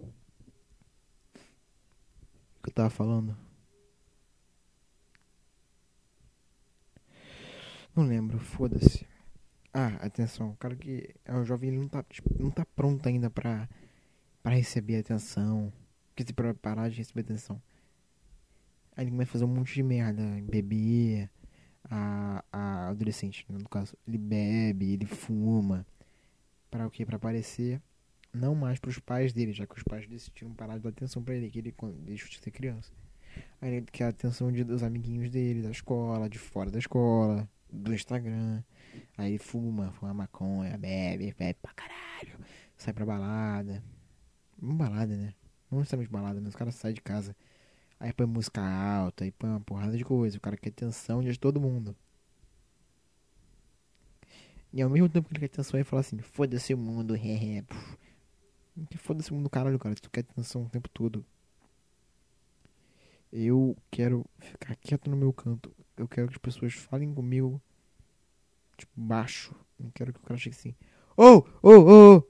que 2.64 2.70
eu 2.70 2.74
tava 2.74 2.90
falando? 2.90 3.38
Não 7.96 8.04
lembro, 8.04 8.38
foda-se. 8.40 9.08
Ah, 9.74 9.88
atenção, 10.02 10.52
o 10.52 10.58
cara 10.58 10.76
que 10.76 11.16
é 11.24 11.34
um 11.34 11.46
jovem, 11.46 11.70
ele 11.70 11.80
não 11.80 11.88
tá, 11.88 12.04
tipo, 12.04 12.30
não 12.42 12.52
tá 12.52 12.66
pronto 12.66 13.08
ainda 13.08 13.30
pra, 13.30 13.70
pra 14.44 14.54
receber 14.54 14.98
atenção. 14.98 15.72
Quer 16.14 16.24
dizer, 16.24 16.34
pra 16.34 16.54
parar 16.54 16.90
de 16.90 16.98
receber 16.98 17.22
atenção. 17.22 17.62
Aí 18.96 19.06
ele 19.06 19.12
começa 19.12 19.32
a 19.32 19.34
fazer 19.34 19.46
um 19.46 19.50
monte 19.50 19.74
de 19.74 19.84
merda. 19.84 20.24
Beber. 20.44 21.30
A, 21.90 22.44
a 22.52 22.90
adolescente, 22.90 23.46
no 23.50 23.70
caso. 23.70 23.96
Ele 24.08 24.18
bebe, 24.18 24.94
ele 24.94 25.06
fuma. 25.06 25.86
Para 26.70 26.88
o 26.88 26.92
que? 26.92 27.06
Para 27.06 27.18
aparecer. 27.18 27.82
Não 28.34 28.56
mais 28.56 28.80
para 28.80 28.90
os 28.90 29.00
pais 29.00 29.32
dele, 29.32 29.54
já 29.54 29.66
que 29.66 29.78
os 29.78 29.84
pais 29.84 30.06
decidiram 30.08 30.54
parar 30.54 30.76
de 30.78 30.84
dar 30.84 30.90
atenção 30.90 31.24
para 31.24 31.36
ele, 31.36 31.50
que 31.50 31.60
ele 31.60 31.74
deixou 32.00 32.30
de 32.30 32.40
ser 32.40 32.52
criança. 32.52 32.92
Aí 33.62 33.74
ele 33.74 33.86
quer 33.92 34.06
a 34.06 34.10
atenção 34.10 34.52
de, 34.52 34.64
dos 34.64 34.84
amiguinhos 34.84 35.30
dele, 35.30 35.62
da 35.62 35.72
escola, 35.72 36.30
de 36.30 36.38
fora 36.38 36.70
da 36.70 36.80
escola, 36.80 37.50
do 37.72 37.94
Instagram. 37.94 38.64
Aí 39.18 39.38
fuma, 39.38 39.92
fuma 39.94 40.14
maconha, 40.14 40.78
bebe, 40.78 41.34
bebe 41.38 41.60
pra 41.62 41.74
caralho. 41.74 42.40
Sai 42.78 42.94
pra 42.94 43.06
balada. 43.06 43.84
Balada, 44.58 45.16
né? 45.16 45.34
Não 45.70 45.80
necessariamente 45.80 46.12
balada, 46.12 46.40
mas 46.42 46.54
o 46.54 46.58
cara 46.58 46.72
sai 46.72 46.94
de 46.94 47.02
casa. 47.02 47.36
Aí 48.00 48.12
põe 48.14 48.26
música 48.26 48.62
alta, 48.62 49.24
aí 49.24 49.32
põe 49.32 49.50
uma 49.50 49.60
porrada 49.60 49.98
de 49.98 50.04
coisa. 50.04 50.38
O 50.38 50.42
cara 50.42 50.58
quer 50.58 50.70
atenção 50.70 51.24
de 51.24 51.38
todo 51.40 51.60
mundo. 51.60 51.96
E 54.74 54.82
ao 54.82 54.90
mesmo 54.90 55.08
tempo 55.08 55.30
que 55.30 55.34
ele 55.34 55.40
quer 55.40 55.54
atenção, 55.54 55.78
ele 55.80 55.86
fala 55.86 56.02
assim: 56.02 56.18
foda-se 56.20 56.74
o 56.74 56.78
mundo, 56.78 57.16
hehe. 57.16 57.64
Que 58.90 58.98
foda-se 58.98 59.32
o 59.32 59.36
mundo, 59.36 59.50
caralho, 59.50 59.80
cara. 59.80 59.96
Tu 59.96 60.10
quer 60.10 60.22
atenção 60.22 60.64
o 60.64 60.70
tempo 60.70 60.90
todo. 60.90 61.26
Eu 63.32 63.76
quero 63.92 64.26
ficar 64.40 64.76
quieto 64.76 65.10
no 65.10 65.18
meu 65.18 65.34
canto. 65.34 65.72
Eu 65.98 66.08
quero 66.08 66.28
que 66.28 66.34
as 66.34 66.40
pessoas 66.40 66.74
falem 66.74 67.14
comigo, 67.14 67.62
tipo, 68.78 68.92
baixo. 68.96 69.56
Não 69.80 69.90
quero 69.92 70.14
que 70.14 70.20
o 70.20 70.24
cara 70.24 70.38
chegue 70.38 70.56
assim: 70.56 70.76
Ô, 71.18 71.46
ô, 71.62 72.18
ô! 72.18 72.24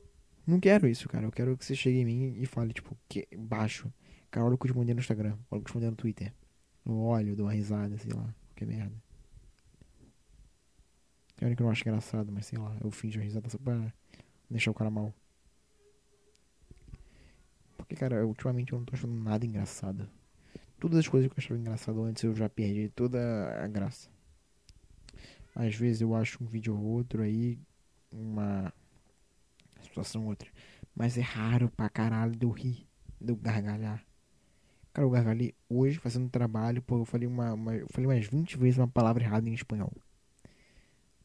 Não 0.46 0.60
quero 0.60 0.88
isso, 0.88 1.10
cara. 1.10 1.26
Eu 1.26 1.32
quero 1.32 1.58
que 1.58 1.66
você 1.66 1.76
chegue 1.76 2.00
em 2.00 2.06
mim 2.06 2.36
e 2.38 2.46
fale, 2.46 2.74
tipo, 2.74 2.96
que, 3.10 3.28
baixo. 3.36 3.92
Cara, 4.30 4.46
olha 4.46 4.56
o 4.56 4.58
que 4.58 4.68
eu 4.68 4.72
te 4.72 4.78
mandei 4.78 4.94
no 4.94 5.00
Instagram. 5.00 5.38
Olha 5.50 5.62
o 5.62 5.64
que 5.64 5.70
eu 5.70 5.72
te 5.72 5.76
mandei 5.76 5.90
no 5.90 5.96
Twitter. 5.96 6.34
Eu 6.86 6.98
olho, 7.00 7.36
dou 7.36 7.46
uma 7.48 7.54
risada, 7.54 7.98
sei 7.98 8.14
lá. 8.14 8.34
Que 8.56 8.66
merda. 8.66 8.96
Tem 11.36 11.48
hora 11.48 11.56
que 11.56 11.62
eu 11.62 11.66
não 11.66 11.72
acho 11.72 11.82
engraçado, 11.82 12.32
mas 12.32 12.46
sei 12.46 12.58
lá, 12.58 12.78
eu 12.82 12.92
finjo 12.92 13.20
a 13.20 13.24
risada 13.24 13.50
só 13.50 13.58
pra 13.58 13.92
deixar 14.50 14.72
o 14.72 14.74
cara 14.74 14.90
mal. 14.90 15.14
Porque, 17.76 17.96
cara, 17.96 18.26
ultimamente 18.26 18.72
eu 18.72 18.80
não 18.80 18.86
tô 18.86 18.96
achando 18.96 19.14
nada 19.14 19.46
engraçado. 19.46 20.10
Todas 20.80 21.00
as 21.00 21.08
coisas 21.08 21.32
que 21.32 21.40
eu 21.40 21.44
achava 21.44 21.60
engraçado 21.60 22.04
antes 22.04 22.24
eu 22.24 22.36
já 22.36 22.50
perdi 22.50 22.90
toda 22.90 23.20
a 23.64 23.68
graça. 23.68 24.10
Às 25.56 25.76
vezes 25.76 26.02
eu 26.02 26.14
acho 26.14 26.44
um 26.44 26.48
vídeo 26.48 26.76
ou 26.76 26.84
outro 26.84 27.22
aí, 27.22 27.58
uma 28.12 28.74
situação 29.82 30.24
ou 30.24 30.30
outra. 30.30 30.50
Mas 30.94 31.18
é 31.18 31.22
raro 31.22 31.70
pra 31.70 31.90
caralho 31.90 32.38
eu 32.42 32.50
rir, 32.50 32.86
eu 33.26 33.36
gargalhar. 33.36 34.06
Cara, 34.94 35.06
eu 35.06 35.12
gargalhei 35.12 35.54
hoje 35.70 35.98
fazendo 36.00 36.30
trabalho, 36.30 36.82
pô, 36.82 37.00
eu 37.00 37.06
falei, 37.06 37.28
uma, 37.28 37.54
uma, 37.54 37.76
eu 37.76 37.88
falei 37.90 38.08
umas 38.10 38.26
20 38.26 38.58
vezes 38.58 38.78
uma 38.78 38.88
palavra 38.88 39.24
errada 39.24 39.50
em 39.50 39.54
espanhol. 39.54 39.92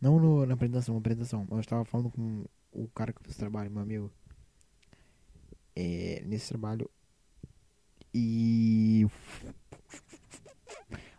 Não 0.00 0.19
no, 0.19 0.47
na 0.47 0.54
apresentação, 0.54 0.95
na 0.95 1.00
apresentação, 1.00 1.47
eu 1.50 1.61
estava 1.61 1.85
falando 1.85 2.11
com 2.11 2.45
o 2.73 2.88
cara 2.88 3.12
que 3.12 3.23
fez 3.23 3.37
o 3.37 3.38
trabalho, 3.38 3.71
meu 3.71 3.83
amigo. 3.83 4.12
É, 5.76 6.23
nesse 6.25 6.49
trabalho. 6.49 6.90
E. 8.14 9.07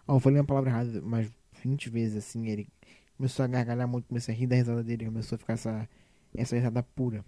Oh, 0.07 0.15
eu 0.15 0.19
falei 0.19 0.39
uma 0.39 0.45
palavra 0.45 0.69
errada 0.69 1.01
umas 1.01 1.31
20 1.63 1.89
vezes 1.89 2.17
assim. 2.17 2.48
Ele 2.48 2.67
começou 3.17 3.45
a 3.45 3.48
gargalhar 3.48 3.88
muito, 3.88 4.07
comecei 4.07 4.33
a 4.33 4.38
rir 4.38 4.48
da 4.48 4.55
risada 4.55 4.83
dele, 4.83 5.05
começou 5.05 5.36
a 5.36 5.39
ficar 5.39 5.53
essa, 5.53 5.89
essa 6.36 6.55
risada 6.55 6.83
pura. 6.83 7.24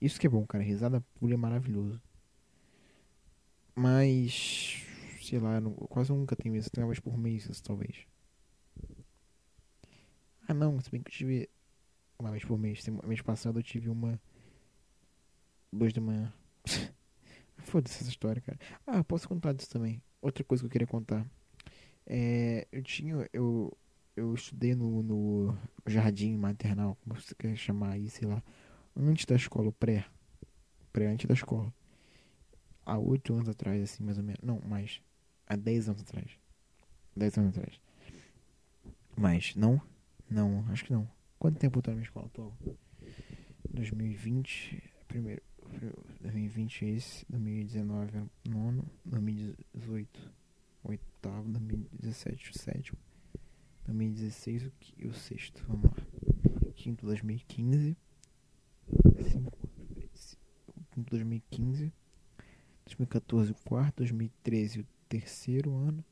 Isso 0.00 0.18
que 0.18 0.26
é 0.26 0.30
bom, 0.30 0.46
cara. 0.46 0.64
Risada 0.64 1.04
pura 1.18 1.34
é 1.34 1.36
maravilhoso. 1.36 2.00
Mas. 3.74 4.86
Sei 5.22 5.38
lá, 5.38 5.58
eu, 5.58 5.70
quase 5.88 6.10
nunca 6.10 6.34
tenho 6.34 6.56
isso. 6.56 6.70
Tem 6.70 6.82
uma 6.82 6.88
vez 6.88 7.00
por 7.00 7.16
mês, 7.18 7.60
talvez. 7.60 8.06
Ah, 10.48 10.54
não, 10.54 10.80
se 10.80 10.90
bem 10.90 11.02
que 11.02 11.08
eu 11.08 11.12
tive 11.12 11.50
uma 12.18 12.30
vez 12.30 12.44
por 12.44 12.58
mês. 12.58 12.84
Mês 13.04 13.20
passado 13.20 13.58
eu 13.58 13.62
tive 13.62 13.90
uma. 13.90 14.20
Duas 15.72 15.92
da 15.92 16.00
manhã. 16.00 16.32
Foda-se 17.64 18.00
essa 18.00 18.10
história, 18.10 18.40
cara. 18.40 18.58
Ah, 18.86 19.04
posso 19.04 19.28
contar 19.28 19.52
disso 19.52 19.70
também. 19.70 20.02
Outra 20.20 20.44
coisa 20.44 20.62
que 20.62 20.66
eu 20.66 20.70
queria 20.70 20.86
contar. 20.86 21.26
É, 22.06 22.66
eu 22.72 22.82
tinha. 22.82 23.28
Eu, 23.32 23.76
eu 24.16 24.34
estudei 24.34 24.74
no, 24.74 25.02
no 25.02 25.58
jardim 25.86 26.36
maternal, 26.36 26.96
como 27.02 27.20
você 27.20 27.34
quer 27.34 27.56
chamar 27.56 27.92
aí, 27.92 28.08
sei 28.08 28.28
lá. 28.28 28.42
Antes 28.96 29.24
da 29.24 29.36
escola, 29.36 29.72
pré. 29.72 30.04
Pré 30.92 31.06
antes 31.06 31.26
da 31.26 31.34
escola. 31.34 31.72
Há 32.84 32.98
oito 32.98 33.32
anos 33.32 33.48
atrás, 33.48 33.82
assim, 33.82 34.02
mais 34.02 34.18
ou 34.18 34.24
menos. 34.24 34.40
Não, 34.42 34.60
mais. 34.66 35.00
Há 35.46 35.56
dez 35.56 35.88
anos 35.88 36.02
atrás. 36.02 36.30
Dez 37.14 37.36
anos 37.38 37.56
atrás. 37.56 37.80
Mas, 39.16 39.54
não? 39.54 39.80
Não, 40.28 40.64
acho 40.70 40.84
que 40.84 40.92
não. 40.92 41.08
Quanto 41.38 41.58
tempo 41.58 41.78
eu 41.78 41.82
tô 41.82 41.90
na 41.90 41.96
minha 41.96 42.04
escola 42.04 42.26
atual? 42.26 42.56
2020, 43.70 44.82
primeiro. 45.06 45.42
2020 46.20 46.84
esse, 46.86 47.26
2019 47.28 48.24
nono, 48.48 48.84
2018 49.04 50.32
oitavo, 50.84 51.48
2017 51.50 52.50
o 52.50 52.58
sétimo, 52.58 52.98
2016 53.86 54.66
o, 54.66 54.72
que, 54.78 55.06
o 55.06 55.12
sexto, 55.12 55.64
vamos 55.66 55.84
lá. 55.84 55.96
Quinto 56.74 57.04
2015, 57.04 57.96
cinco, 59.30 59.58
quinto 60.92 61.10
2015, 61.10 61.92
2014 62.86 63.52
o 63.52 63.54
quarto, 63.64 63.96
2013 63.98 64.80
o 64.80 64.86
terceiro 65.08 65.74
ano, 65.76 66.04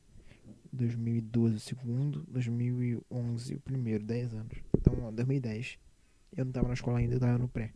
2012 0.71 1.55
o 1.55 1.59
segundo, 1.59 2.23
2011 2.27 3.55
o 3.55 3.59
primeiro, 3.59 4.03
10 4.03 4.33
anos. 4.35 4.57
Então, 4.77 5.11
2010 5.13 5.79
eu 6.37 6.45
não 6.45 6.51
tava 6.51 6.67
na 6.67 6.73
escola 6.75 6.99
ainda, 6.99 7.15
eu 7.15 7.19
tava 7.19 7.37
no 7.37 7.47
pré. 7.47 7.73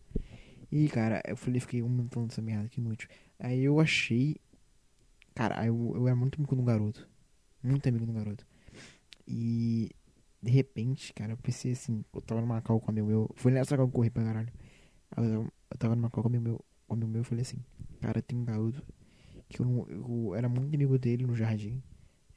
E, 0.75 0.89
cara, 0.89 1.21
eu 1.27 1.37
falei, 1.37 1.59
fiquei 1.59 1.83
um 1.83 2.07
falando 2.09 2.29
dessa 2.29 2.41
merda, 2.41 2.67
que 2.67 2.81
inútil. 2.81 3.07
Aí 3.37 3.63
eu 3.63 3.79
achei. 3.79 4.37
Cara, 5.35 5.63
eu, 5.67 5.93
eu 5.95 6.07
era 6.07 6.15
muito 6.15 6.39
amigo 6.39 6.55
do 6.55 6.63
garoto. 6.63 7.07
Muito 7.61 7.87
amigo 7.87 8.07
do 8.07 8.11
garoto. 8.11 8.43
E. 9.27 9.91
De 10.41 10.49
repente, 10.49 11.13
cara, 11.13 11.33
eu 11.33 11.37
pensei 11.37 11.73
assim, 11.73 12.03
eu 12.11 12.21
tava 12.21 12.41
no 12.41 12.47
Macau 12.47 12.79
com 12.79 12.87
o 12.87 12.89
amigo 12.89 13.05
meu. 13.05 13.29
Foi 13.35 13.51
nessa 13.51 13.75
que 13.75 13.81
eu 13.83 13.87
corri 13.87 14.09
pra 14.09 14.23
caralho. 14.23 14.51
Eu, 15.15 15.43
eu 15.43 15.77
tava 15.77 15.95
no 15.95 16.01
Macau 16.01 16.23
com 16.23 16.29
o 16.29 16.31
amigo 16.31 16.43
meu. 16.43 16.65
Com 16.87 16.95
o 16.95 16.97
amigo 16.97 17.11
meu 17.11 17.21
eu 17.21 17.25
falei 17.25 17.43
assim, 17.43 17.63
cara, 18.01 18.19
tem 18.19 18.39
um 18.39 18.43
garoto 18.43 18.83
que 19.47 19.61
eu, 19.61 19.87
eu 19.87 20.33
era 20.35 20.49
muito 20.49 20.73
amigo 20.73 20.97
dele 20.97 21.27
no 21.27 21.35
jardim. 21.35 21.83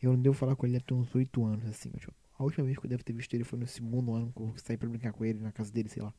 Eu 0.00 0.12
não 0.12 0.20
devo 0.20 0.36
falar 0.36 0.54
com 0.56 0.66
ele 0.66 0.76
até 0.76 0.92
uns 0.92 1.14
8 1.14 1.42
anos, 1.42 1.64
assim. 1.64 1.88
Tipo, 1.92 2.12
a 2.38 2.44
última 2.44 2.66
vez 2.66 2.76
que 2.78 2.84
eu 2.84 2.90
devo 2.90 3.02
ter 3.02 3.14
visto 3.14 3.32
ele 3.32 3.44
foi 3.44 3.58
no 3.58 3.66
segundo 3.66 4.12
ano 4.12 4.30
que 4.30 4.42
eu 4.42 4.54
saí 4.58 4.76
pra 4.76 4.90
brincar 4.90 5.14
com 5.14 5.24
ele 5.24 5.40
na 5.40 5.52
casa 5.52 5.72
dele, 5.72 5.88
sei 5.88 6.02
lá. 6.02 6.12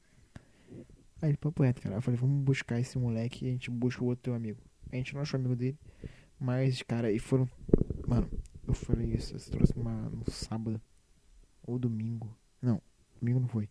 Aí 1.22 1.30
ele, 1.30 1.38
papo 1.38 1.64
reto, 1.64 1.82
cara. 1.82 1.96
Eu 1.96 2.02
falei, 2.02 2.20
vamos 2.20 2.44
buscar 2.44 2.80
esse 2.80 2.98
moleque 2.98 3.46
e 3.46 3.50
a 3.50 3.52
gente 3.52 3.72
busca 3.72 4.04
o 4.04 4.08
outro 4.08 4.24
teu 4.24 4.36
amigo. 4.36 4.62
A 4.92 4.96
gente 4.96 5.14
não 5.14 5.22
achou 5.22 5.40
amigo 5.40 5.56
dele, 5.56 5.78
mas, 6.40 6.82
cara, 6.84 7.12
e 7.12 7.20
foram. 7.20 7.50
Mano, 8.08 8.30
eu 8.68 8.74
falei 8.74 9.14
isso, 9.14 9.38
você 9.38 9.50
trouxe 9.50 9.74
uma 9.76 10.10
no 10.10 10.30
sábado. 10.30 10.82
Ou 11.64 11.78
domingo. 11.78 12.34
Não, 12.62 12.82
domingo 13.20 13.40
não 13.40 13.48
foi. 13.48 13.70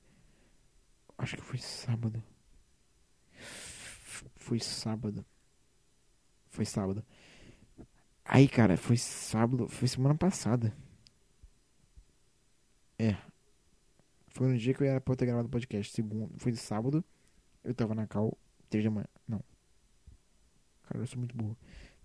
Acho 1.16 1.36
que 1.36 1.42
foi 1.42 1.58
sábado. 1.58 2.22
Foi 4.34 4.60
sábado. 4.60 5.24
Foi 6.50 6.64
sábado. 6.64 7.04
Aí, 8.24 8.48
cara, 8.48 8.76
foi 8.76 8.96
sábado, 8.96 9.68
foi 9.68 9.88
semana 9.88 10.14
passada. 10.14 10.76
É. 12.98 13.16
Foi 14.28 14.48
no 14.48 14.58
dia 14.58 14.74
que 14.74 14.82
eu 14.82 14.86
era 14.86 15.00
pra 15.00 15.14
ter 15.14 15.26
gravado 15.26 15.48
o 15.48 15.50
podcast. 15.50 15.92
Segundo, 15.92 16.32
foi 16.38 16.52
de 16.52 16.58
sábado. 16.58 17.04
Eu 17.66 17.74
tava 17.74 17.94
na 17.96 18.06
cal, 18.06 18.38
3 18.70 18.84
da 18.84 18.90
manhã. 18.90 19.06
Não. 19.26 19.42
Cara, 20.84 21.02
eu 21.02 21.06
sou 21.06 21.18
muito 21.18 21.36
burro. 21.36 21.56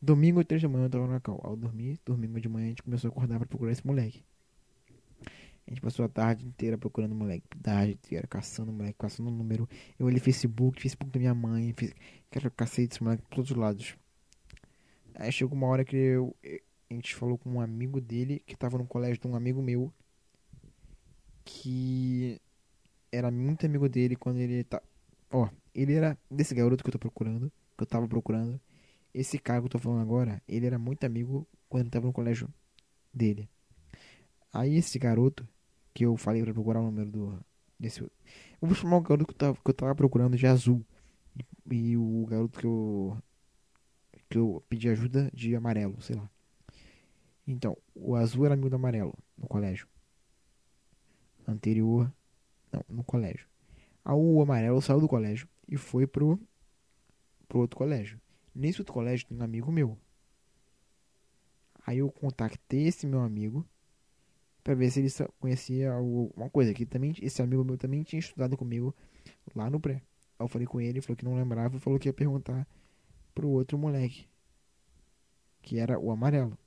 Domingo, 0.01 0.43
3 0.43 0.63
da 0.63 0.67
manhã, 0.67 0.85
eu 0.85 0.89
tava 0.89 1.05
na 1.05 1.19
cal. 1.19 1.39
Ao 1.43 1.55
dormir, 1.55 1.99
domingo 2.03 2.41
de 2.41 2.49
manhã, 2.49 2.65
a 2.65 2.69
gente 2.69 2.81
começou 2.81 3.09
a 3.09 3.11
acordar 3.11 3.37
pra 3.37 3.47
procurar 3.47 3.71
esse 3.71 3.85
moleque. 3.85 4.23
A 5.67 5.69
gente 5.69 5.81
passou 5.81 6.03
a 6.03 6.09
tarde 6.09 6.45
inteira 6.45 6.77
procurando 6.79 7.11
o 7.11 7.15
moleque. 7.15 7.45
Tarde 7.61 7.93
inteira, 7.93 8.25
caçando 8.25 8.71
o 8.71 8.73
moleque, 8.73 8.95
caçando 8.97 9.29
o 9.29 9.31
número. 9.31 9.69
Eu 9.99 10.07
olhei 10.07 10.19
Facebook, 10.19 10.81
Facebook 10.81 11.11
da 11.11 11.19
minha 11.19 11.35
mãe. 11.35 11.73
Fiz... 11.77 11.93
Quero 12.31 12.49
cacete 12.49 12.95
esse 12.95 13.03
moleque 13.03 13.21
por 13.21 13.35
todos 13.35 13.51
os 13.51 13.57
lados. 13.57 13.95
Aí 15.13 15.31
chegou 15.31 15.55
uma 15.55 15.67
hora 15.67 15.85
que 15.85 15.95
eu, 15.95 16.35
a 16.89 16.93
gente 16.93 17.13
falou 17.13 17.37
com 17.37 17.51
um 17.51 17.61
amigo 17.61 18.01
dele 18.01 18.41
que 18.45 18.55
tava 18.57 18.77
no 18.79 18.87
colégio 18.87 19.21
de 19.21 19.27
um 19.27 19.35
amigo 19.35 19.61
meu. 19.61 19.93
Que 21.45 22.41
era 23.11 23.29
muito 23.29 23.65
amigo 23.65 23.87
dele 23.87 24.15
quando 24.15 24.39
ele 24.39 24.63
tá. 24.63 24.81
Ó, 25.31 25.49
ele 25.73 25.93
era 25.93 26.17
desse 26.29 26.53
garoto 26.53 26.83
que 26.83 26.89
eu 26.89 26.93
tô 26.93 26.99
procurando. 26.99 27.51
Que 27.77 27.83
eu 27.83 27.87
tava 27.87 28.07
procurando. 28.07 28.59
Esse 29.13 29.37
cara 29.39 29.59
que 29.59 29.65
eu 29.65 29.69
tô 29.71 29.79
falando 29.79 30.01
agora, 30.01 30.41
ele 30.47 30.65
era 30.65 30.77
muito 30.79 31.03
amigo 31.05 31.47
quando 31.67 31.89
tava 31.89 32.07
no 32.07 32.13
colégio 32.13 32.47
dele. 33.13 33.49
Aí 34.53 34.75
esse 34.75 34.99
garoto, 34.99 35.47
que 35.93 36.05
eu 36.05 36.15
falei 36.17 36.43
pra 36.43 36.53
procurar 36.53 36.81
o 36.81 36.85
número 36.85 37.09
do. 37.11 37.45
Desse, 37.79 38.01
eu 38.01 38.09
vou 38.61 38.75
chamar 38.75 38.97
o 38.97 39.01
garoto 39.01 39.25
que 39.25 39.33
eu 39.33 39.37
tava, 39.37 39.55
que 39.55 39.69
eu 39.69 39.73
tava 39.73 39.95
procurando 39.95 40.37
de 40.37 40.45
azul. 40.47 40.85
E, 41.69 41.75
e 41.91 41.97
o 41.97 42.25
garoto 42.27 42.59
que 42.59 42.65
eu 42.65 43.17
que 44.29 44.37
eu 44.37 44.63
pedi 44.69 44.87
ajuda 44.87 45.29
de 45.33 45.55
amarelo, 45.55 46.01
sei 46.01 46.15
lá. 46.15 46.29
Então, 47.45 47.77
o 47.93 48.15
azul 48.15 48.45
era 48.45 48.53
amigo 48.53 48.69
do 48.69 48.77
amarelo 48.77 49.13
no 49.37 49.45
colégio. 49.45 49.87
Anterior, 51.45 52.09
não, 52.71 52.83
no 52.87 53.03
colégio. 53.03 53.50
O 54.03 54.41
amarelo 54.41 54.81
saiu 54.81 54.99
do 54.99 55.07
colégio 55.07 55.47
e 55.67 55.77
foi 55.77 56.07
pro, 56.07 56.39
pro 57.47 57.59
outro 57.59 57.77
colégio. 57.77 58.19
Nesse 58.53 58.81
outro 58.81 58.93
colégio 58.93 59.27
tem 59.27 59.37
um 59.37 59.43
amigo 59.43 59.71
meu. 59.71 59.97
Aí 61.85 61.99
eu 61.99 62.11
contactei 62.11 62.87
esse 62.87 63.07
meu 63.07 63.21
amigo 63.21 63.65
para 64.63 64.75
ver 64.75 64.91
se 64.91 64.99
ele 64.99 65.09
conhecia 65.39 65.91
alguma 65.91 66.49
coisa. 66.49 66.73
Que 66.73 66.85
também 66.85 67.13
esse 67.21 67.41
amigo 67.41 67.63
meu 67.63 67.77
também 67.77 68.03
tinha 68.03 68.19
estudado 68.19 68.57
comigo 68.57 68.95
lá 69.55 69.69
no 69.69 69.79
pré. 69.79 70.01
Aí 70.37 70.45
eu 70.45 70.47
falei 70.47 70.67
com 70.67 70.79
ele, 70.79 70.89
ele 70.89 71.01
falou 71.01 71.17
que 71.17 71.25
não 71.25 71.35
lembrava 71.35 71.77
e 71.77 71.79
falou 71.79 71.99
que 71.99 72.09
ia 72.09 72.13
perguntar 72.13 72.67
pro 73.33 73.49
outro 73.49 73.77
moleque, 73.77 74.27
que 75.61 75.79
era 75.79 75.97
o 75.99 76.11
amarelo. 76.11 76.57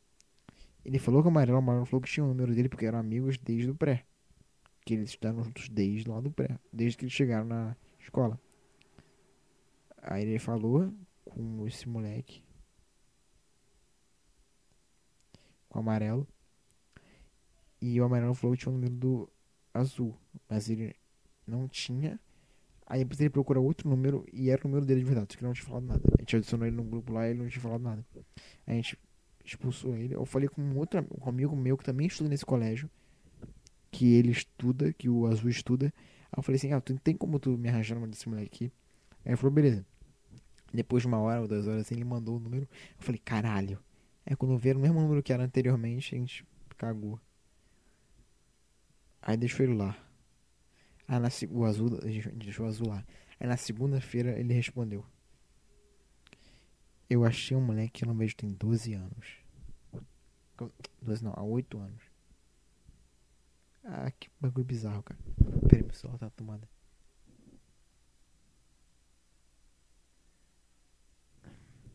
Ele 0.85 0.99
falou 0.99 1.23
que 1.23 1.29
o 1.29 1.31
amarelo, 1.31 1.57
o 1.57 1.61
amarelo 1.61 1.87
falou 1.87 2.00
que 2.00 2.11
tinha 2.11 2.25
o 2.25 2.29
número 2.29 2.55
dele 2.55 2.69
porque 2.69 2.87
eram 2.87 2.99
amigos 2.99 3.38
desde 3.38 3.71
o 3.71 3.75
pré. 3.75 4.05
Que 4.85 4.95
eles 4.95 5.11
estudaram 5.11 5.43
juntos 5.43 5.69
desde 5.69 6.09
lá 6.09 6.21
do 6.21 6.31
pré, 6.31 6.59
desde 6.73 6.99
que 6.99 7.05
eles 7.05 7.12
chegaram 7.12 7.47
na 7.47 7.76
escola. 7.99 8.38
Aí 10.03 10.23
ele 10.23 10.38
falou 10.38 10.93
com 11.25 11.67
esse 11.67 11.88
moleque, 11.88 12.45
com 15.69 15.79
o 15.79 15.83
amarelo, 15.83 16.29
e 17.81 17.99
o 18.00 18.05
amarelo 18.05 18.35
falou 18.35 18.55
que 18.55 18.62
tinha 18.62 18.73
o 18.73 18.75
número 18.75 18.95
do 18.95 19.31
azul, 19.73 20.14
mas 20.49 20.69
ele 20.69 20.95
não 21.47 21.67
tinha 21.67 22.21
Aí 22.87 23.00
depois 23.00 23.19
ele 23.21 23.31
procura 23.31 23.59
outro 23.61 23.88
número 23.88 24.26
e 24.33 24.50
era 24.50 24.61
o 24.64 24.69
número 24.69 24.85
dele 24.85 25.00
de 25.00 25.07
verdade, 25.07 25.33
só 25.33 25.38
que 25.38 25.45
não 25.45 25.53
tinha 25.55 25.67
falado 25.67 25.87
nada. 25.87 26.03
A 26.19 26.21
gente 26.21 26.37
adicionou 26.37 26.67
ele 26.67 26.76
no 26.76 26.85
grupo 26.85 27.12
lá 27.12 27.26
e 27.26 27.31
ele 27.31 27.43
não 27.43 27.49
tinha 27.49 27.62
falado 27.62 27.81
nada. 27.81 28.05
A 28.67 28.73
gente 28.73 28.99
expulsou 29.45 29.97
ele. 29.97 30.14
Eu 30.14 30.25
falei 30.26 30.49
com 30.49 30.61
um 30.61 30.76
outro 30.76 31.05
um 31.21 31.29
amigo 31.29 31.57
meu 31.57 31.79
que 31.79 31.85
também 31.85 32.07
estuda 32.07 32.29
nesse 32.29 32.45
colégio, 32.45 32.91
que 33.95 34.13
ele 34.13 34.33
estuda, 34.33 34.93
que 34.93 35.09
o 35.09 35.25
azul 35.25 35.49
estuda. 35.49 35.87
Aí 35.87 36.37
eu 36.37 36.43
falei 36.43 36.57
assim, 36.57 36.73
ah, 36.73 36.81
tu 36.81 36.99
tem 36.99 37.17
como 37.17 37.39
tu 37.39 37.57
me 37.57 37.69
arranjar 37.69 37.97
uma 37.97 38.09
desse 38.09 38.29
moleque 38.29 38.47
aqui? 38.47 38.73
Aí 39.25 39.31
ele 39.31 39.37
falou, 39.37 39.53
beleza. 39.53 39.87
Depois 40.73 41.05
de 41.05 41.07
uma 41.07 41.19
hora 41.19 41.41
ou 41.41 41.47
duas 41.47 41.69
horas 41.69 41.83
assim, 41.83 41.95
ele 41.95 42.05
mandou 42.05 42.37
o 42.37 42.41
número. 42.41 42.69
Eu 42.99 43.05
falei, 43.05 43.21
caralho. 43.25 43.79
Aí 44.27 44.35
quando 44.35 44.59
veio 44.59 44.77
o 44.77 44.81
mesmo 44.81 45.01
número 45.01 45.23
que 45.23 45.33
era 45.33 45.45
anteriormente, 45.45 46.13
a 46.13 46.19
gente 46.19 46.45
cagou. 46.77 47.21
Aí 49.23 49.37
deixou 49.37 49.65
ele 49.65 49.77
lá. 49.77 49.97
Aí 51.07 51.21
na, 51.21 51.29
o 51.53 51.65
azul, 51.65 51.91
deixou 52.35 52.67
o 52.67 52.69
azul 52.69 52.89
lá. 52.89 53.07
Aí 53.39 53.47
na 53.47 53.57
segunda-feira 53.57 54.37
ele 54.37 54.53
respondeu. 54.53 55.07
Eu 57.09 57.25
achei 57.25 57.57
um 57.57 57.61
moleque 57.61 57.93
que 57.93 58.05
eu 58.05 58.09
não 58.09 58.17
vejo 58.17 58.35
tem 58.35 58.51
12 58.51 58.93
anos. 58.95 59.37
12 61.01 61.23
não, 61.23 61.33
há 61.37 61.45
8 61.45 61.79
anos. 61.79 62.03
Ah, 63.85 64.11
que 64.11 64.31
bagulho 64.41 64.64
bizarro, 64.64 65.03
cara. 65.03 65.21
Peraí, 65.69 65.87
celular 65.95 66.19
tá 66.19 66.31
tomada. 66.31 66.69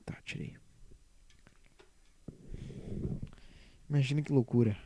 Tá, 0.05 0.15
tirei. 0.23 0.57
Imagina 3.89 4.21
que 4.21 4.31
loucura. 4.31 4.77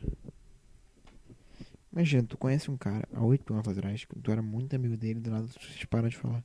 Imagina, 1.92 2.24
tu 2.24 2.36
conhece 2.36 2.70
um 2.70 2.76
cara 2.76 3.06
há 3.12 3.22
oito 3.22 3.52
anos 3.52 3.68
atrás, 3.68 4.06
tu 4.22 4.30
era 4.30 4.42
muito 4.42 4.74
amigo 4.74 4.96
dele, 4.96 5.20
do 5.20 5.30
nada 5.30 5.46
tu 5.46 5.88
para 5.88 6.08
de 6.08 6.16
falar. 6.16 6.42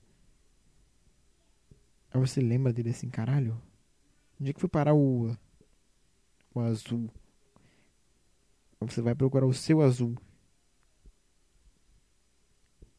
Aí 2.12 2.20
você 2.20 2.42
lembra 2.42 2.74
dele 2.74 2.90
assim, 2.90 3.10
caralho? 3.10 3.60
Onde 4.40 4.52
é 4.52 4.54
que 4.54 4.60
foi 4.60 4.70
parar 4.70 4.94
o. 4.94 5.36
O 6.54 6.60
azul? 6.60 7.10
Aí 8.82 8.88
você 8.88 9.02
vai 9.02 9.16
procurar 9.16 9.46
o 9.46 9.54
seu 9.54 9.82
azul. 9.82 10.16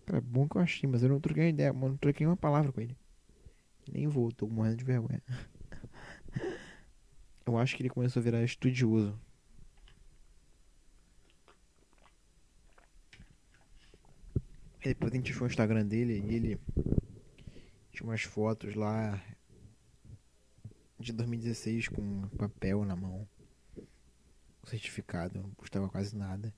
Cara, 0.06 0.18
é 0.18 0.20
bom 0.20 0.48
que 0.48 0.56
eu 0.56 0.60
achei, 0.60 0.88
mas 0.88 1.02
eu 1.02 1.08
não 1.08 1.20
troquei 1.20 1.48
ideia, 1.48 1.72
mano. 1.72 1.90
Não 1.90 1.96
troquei 1.96 2.26
uma 2.26 2.36
palavra 2.36 2.72
com 2.72 2.80
ele. 2.80 2.96
Nem 3.90 4.06
vou, 4.06 4.32
tô 4.32 4.46
morrendo 4.46 4.76
de 4.76 4.84
vergonha. 4.84 5.22
eu 7.46 7.58
acho 7.58 7.76
que 7.76 7.82
ele 7.82 7.90
começou 7.90 8.20
a 8.20 8.24
virar 8.24 8.42
estudioso. 8.42 9.18
E 14.82 14.88
depois 14.88 15.12
a 15.12 15.16
gente 15.16 15.32
achou 15.32 15.46
o 15.46 15.50
Instagram 15.50 15.84
dele 15.84 16.24
e 16.26 16.34
ele 16.34 16.60
tinha 17.92 18.08
umas 18.08 18.22
fotos 18.22 18.74
lá 18.74 19.22
de 20.98 21.12
2016 21.12 21.88
com 21.88 22.28
papel 22.38 22.84
na 22.84 22.96
mão. 22.96 23.28
Certificado, 24.64 25.42
não 25.42 25.50
custava 25.50 25.88
quase 25.88 26.16
nada. 26.16 26.54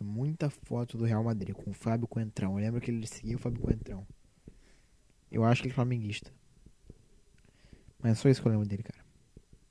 E 0.00 0.02
muita 0.02 0.50
foto 0.50 0.98
do 0.98 1.04
Real 1.04 1.22
Madrid 1.22 1.54
com 1.54 1.70
o 1.70 1.74
Fábio 1.74 2.08
Coentrão. 2.08 2.58
Eu 2.58 2.64
lembro 2.64 2.80
que 2.80 2.90
ele 2.90 3.06
seguia 3.06 3.36
o 3.36 3.38
Fábio 3.38 3.60
Coentrão. 3.60 4.06
Eu 5.30 5.44
acho 5.44 5.62
que 5.62 5.68
ele 5.68 5.72
é 5.72 5.74
flamenguista. 5.74 6.32
Mas 7.98 8.12
é 8.12 8.14
só 8.14 8.28
isso 8.28 8.42
que 8.42 8.48
eu 8.48 8.52
lembro 8.52 8.68
dele, 8.68 8.82
cara. 8.82 9.04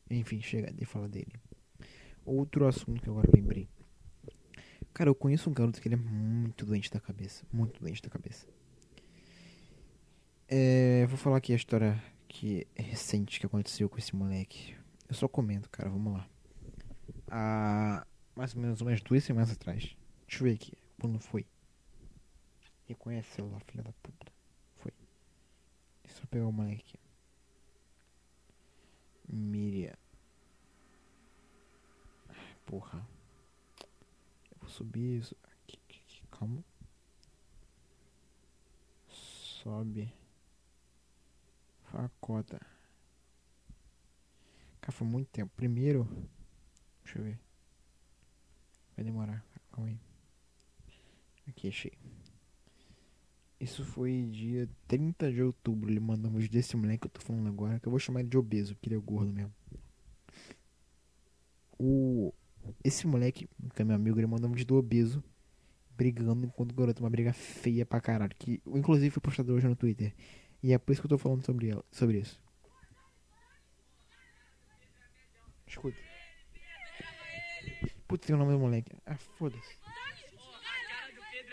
Enfim, 0.09 0.41
chega 0.41 0.71
de 0.71 0.85
falar 0.85 1.07
dele. 1.07 1.33
Outro 2.25 2.67
assunto 2.67 3.01
que 3.01 3.09
agora 3.09 3.29
lembrei. 3.33 3.67
Cara, 4.93 5.09
eu 5.09 5.15
conheço 5.15 5.49
um 5.49 5.53
garoto 5.53 5.81
que 5.81 5.87
ele 5.87 5.95
é 5.95 5.97
muito 5.97 6.65
doente 6.65 6.91
da 6.91 6.99
cabeça. 6.99 7.45
Muito 7.51 7.81
doente 7.81 8.01
da 8.01 8.09
cabeça. 8.09 8.47
É, 10.47 11.05
vou 11.07 11.17
falar 11.17 11.37
aqui 11.37 11.51
a 11.51 11.55
história 11.55 12.01
que 12.27 12.67
é 12.75 12.81
recente 12.81 13.39
que 13.39 13.45
aconteceu 13.45 13.89
com 13.89 13.97
esse 13.97 14.15
moleque. 14.15 14.75
Eu 15.07 15.15
só 15.15 15.27
comento, 15.27 15.69
cara. 15.69 15.89
Vamos 15.89 16.13
lá. 16.13 16.27
Há 17.29 18.07
mais 18.35 18.55
ou 18.55 18.61
menos 18.61 18.81
umas 18.81 19.01
duas 19.01 19.23
semanas 19.23 19.51
atrás. 19.51 19.95
Eu 20.39 20.43
ver 20.43 20.55
aqui. 20.55 20.73
Quando 20.99 21.19
foi? 21.19 21.45
Reconhece 22.85 23.29
celular, 23.35 23.61
filha 23.61 23.83
da 23.83 23.91
puta. 23.91 24.31
Foi. 24.77 24.91
Deixa 26.03 26.21
eu 26.21 26.27
pegar 26.27 26.47
o 26.47 26.51
moleque. 26.51 26.99
Miriam. 29.27 29.95
Porra 32.65 33.05
subir 34.73 35.19
isso. 35.19 35.35
Aqui, 35.43 35.79
aqui, 35.85 36.01
aqui, 36.03 36.27
calma. 36.31 36.63
Sobe. 39.07 40.11
Facota. 41.83 42.59
Cara, 44.81 44.91
foi 44.91 45.07
muito 45.07 45.29
tempo. 45.29 45.51
Primeiro. 45.55 46.05
Deixa 47.03 47.19
eu 47.19 47.23
ver. 47.23 47.39
Vai 48.95 49.05
demorar. 49.05 49.45
Calma 49.71 49.89
aí. 49.89 50.12
Aqui, 51.47 51.67
achei. 51.67 51.93
Isso 53.59 53.85
foi 53.85 54.27
dia 54.31 54.69
30 54.87 55.31
de 55.31 55.41
outubro. 55.41 55.89
Ele 55.89 55.99
mandou 55.99 56.31
um 56.31 56.35
vídeo 56.35 56.51
desse 56.51 56.75
moleque 56.75 57.01
que 57.01 57.07
eu 57.07 57.11
tô 57.11 57.21
falando 57.21 57.47
agora. 57.47 57.79
Que 57.79 57.87
eu 57.87 57.91
vou 57.91 57.99
chamar 57.99 58.19
ele 58.19 58.29
de 58.29 58.37
obeso, 58.37 58.75
porque 58.75 58.89
ele 58.89 58.95
é 58.95 58.99
gordo 58.99 59.31
mesmo. 59.31 59.53
O 61.77 62.33
esse 62.83 63.07
moleque, 63.07 63.49
que 63.75 63.81
é 63.81 63.85
meu 63.85 63.95
amigo, 63.95 64.19
ele 64.19 64.27
mandou 64.27 64.49
um 64.49 64.53
vídeo 64.53 64.67
do 64.67 64.75
obeso 64.75 65.23
brigando 65.95 66.45
enquanto 66.45 66.71
o 66.71 66.75
garoto 66.75 67.03
uma 67.03 67.09
briga 67.09 67.33
feia 67.33 67.85
pra 67.85 68.01
caralho. 68.01 68.33
Que 68.37 68.61
inclusive 68.67 69.09
foi 69.09 69.21
postado 69.21 69.53
hoje 69.53 69.67
no 69.67 69.75
Twitter. 69.75 70.13
E 70.61 70.73
é 70.73 70.77
por 70.77 70.91
isso 70.91 71.01
que 71.01 71.05
eu 71.05 71.09
tô 71.09 71.17
falando 71.17 71.45
sobre, 71.45 71.69
ela, 71.69 71.83
sobre 71.91 72.19
isso. 72.19 72.41
Escuta. 75.67 75.97
Putz, 78.07 78.27
tem 78.27 78.35
o 78.35 78.39
nome 78.39 78.53
do 78.53 78.59
moleque. 78.59 78.95
Ah, 79.05 79.17
foda-se. 79.17 79.82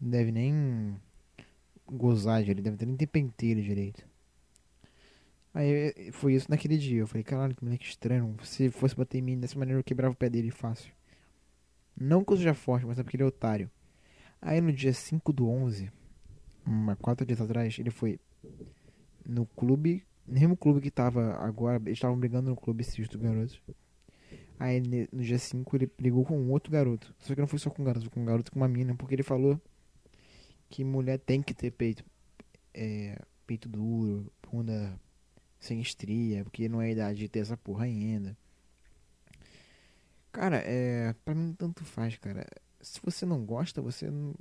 Não 0.00 0.10
deve 0.10 0.30
nem 0.30 1.00
gozar 1.86 2.42
direito, 2.42 2.62
deve 2.62 2.86
nem 2.86 2.96
ter 2.96 3.06
penteiro 3.06 3.62
direito. 3.62 4.06
Aí 5.54 6.12
foi 6.12 6.34
isso 6.34 6.50
naquele 6.50 6.76
dia. 6.76 7.00
Eu 7.00 7.06
falei, 7.06 7.24
caralho, 7.24 7.54
que 7.54 7.64
moleque 7.64 7.86
estranho. 7.86 8.36
Se 8.42 8.70
fosse 8.70 8.94
bater 8.94 9.18
em 9.18 9.22
mim 9.22 9.38
dessa 9.38 9.58
maneira, 9.58 9.80
eu 9.80 9.84
quebrava 9.84 10.12
o 10.12 10.16
pé 10.16 10.28
dele 10.28 10.50
fácil. 10.50 10.92
Não 11.98 12.22
que 12.22 12.32
eu 12.32 12.36
seja 12.36 12.52
forte, 12.52 12.84
mas 12.84 12.98
é 12.98 13.02
porque 13.02 13.16
ele 13.16 13.22
é 13.22 13.26
otário. 13.26 13.70
Aí 14.40 14.60
no 14.60 14.70
dia 14.70 14.92
5 14.92 15.32
do 15.32 15.48
11, 15.48 15.90
uma, 16.66 16.94
quatro 16.94 17.24
dias 17.24 17.40
atrás, 17.40 17.78
ele 17.78 17.90
foi 17.90 18.20
no 19.24 19.46
clube, 19.46 20.04
no 20.26 20.34
mesmo 20.34 20.56
clube 20.58 20.82
que 20.82 20.90
tava 20.90 21.34
agora, 21.36 21.80
eles 21.86 21.96
estavam 21.96 22.18
brigando 22.18 22.50
no 22.50 22.56
clube 22.56 22.82
esses 22.82 23.08
do 23.08 23.18
garotos. 23.18 23.58
Aí 24.58 24.80
no 25.10 25.22
dia 25.22 25.38
5 25.38 25.76
ele 25.76 25.90
brigou 25.98 26.24
com 26.24 26.38
um 26.38 26.50
outro 26.50 26.70
garoto. 26.70 27.14
Só 27.18 27.34
que 27.34 27.40
não 27.40 27.48
foi 27.48 27.58
só 27.58 27.70
com 27.70 27.80
um 27.80 27.84
garoto, 27.84 28.04
foi 28.04 28.12
com 28.12 28.20
um 28.20 28.26
garoto 28.26 28.52
com 28.52 28.58
uma 28.58 28.68
mina, 28.68 28.94
porque 28.94 29.14
ele 29.14 29.22
falou 29.22 29.58
que 30.68 30.84
mulher 30.84 31.18
tem 31.18 31.42
que 31.42 31.54
ter 31.54 31.70
peito. 31.70 32.04
É, 32.74 33.18
peito 33.46 33.68
duro, 33.68 34.30
bunda 34.42 34.98
sem 35.58 35.80
estria, 35.80 36.44
porque 36.44 36.68
não 36.68 36.82
é 36.82 36.86
a 36.86 36.90
idade 36.90 37.18
de 37.18 37.28
ter 37.28 37.40
essa 37.40 37.56
porra 37.56 37.84
ainda. 37.84 38.36
Cara, 40.32 40.58
é. 40.58 41.14
Pra 41.24 41.34
mim 41.34 41.54
tanto 41.54 41.84
faz, 41.84 42.16
cara 42.18 42.46
se 42.86 43.00
você 43.02 43.26
não 43.26 43.44
gosta, 43.44 43.82
você 43.82 44.08
não, 44.08 44.34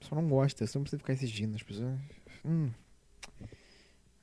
só 0.00 0.14
não 0.16 0.28
gosta. 0.28 0.66
Você 0.66 0.76
não 0.76 0.82
precisa 0.82 0.98
ficar 0.98 1.12
exigindo 1.12 1.54
as 1.54 1.62
pessoas. 1.62 1.98
Hum. 2.44 2.70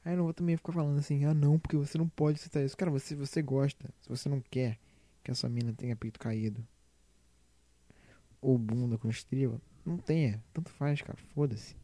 Aí 0.03 0.13
eu 0.13 0.17
não 0.17 0.25
vou 0.25 0.33
também 0.33 0.57
ficar 0.57 0.73
falando 0.73 0.99
assim, 0.99 1.25
ah 1.25 1.33
não, 1.33 1.57
porque 1.57 1.77
você 1.77 1.97
não 1.97 2.07
pode 2.07 2.39
citar 2.39 2.63
isso. 2.63 2.77
Cara, 2.77 2.91
você, 2.91 3.15
você 3.15 3.41
gosta. 3.41 3.89
Se 4.01 4.09
você 4.09 4.27
não 4.27 4.41
quer 4.41 4.77
que 5.23 5.31
a 5.31 5.35
sua 5.35 5.49
mina 5.49 5.73
tenha 5.73 5.95
peito 5.95 6.19
caído. 6.19 6.65
Ou 8.41 8.57
bunda 8.57 8.97
com 8.97 9.09
estriba, 9.09 9.59
não 9.85 9.97
tenha. 9.97 10.43
Tanto 10.53 10.69
faz, 10.71 11.01
cara. 11.01 11.17
Foda-se. 11.33 11.75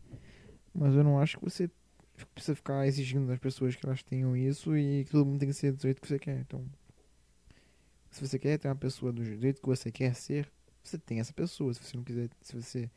Mas 0.73 0.93
eu 0.95 1.03
não 1.03 1.19
acho 1.19 1.37
que 1.37 1.43
você 1.43 1.69
precisa 2.33 2.55
ficar 2.55 2.85
exigindo 2.87 3.27
das 3.27 3.39
pessoas 3.39 3.75
que 3.75 3.85
elas 3.85 4.03
tenham 4.03 4.35
isso 4.35 4.75
e 4.77 5.05
que 5.05 5.11
todo 5.11 5.25
mundo 5.25 5.39
tem 5.39 5.49
que 5.49 5.53
ser 5.53 5.71
do 5.71 5.81
jeito 5.81 6.01
que 6.01 6.07
você 6.07 6.19
quer. 6.19 6.39
Então, 6.39 6.65
se 8.09 8.25
você 8.25 8.37
quer 8.37 8.57
ter 8.57 8.67
uma 8.67 8.75
pessoa 8.75 9.11
do 9.11 9.23
jeito 9.23 9.61
que 9.61 9.67
você 9.67 9.91
quer 9.91 10.13
ser, 10.15 10.51
você 10.83 10.97
tem 10.97 11.19
essa 11.19 11.33
pessoa. 11.33 11.73
Se 11.73 11.83
você 11.83 11.97
não 11.97 12.03
quiser, 12.03 12.29
se 12.41 12.55
você 12.55 12.89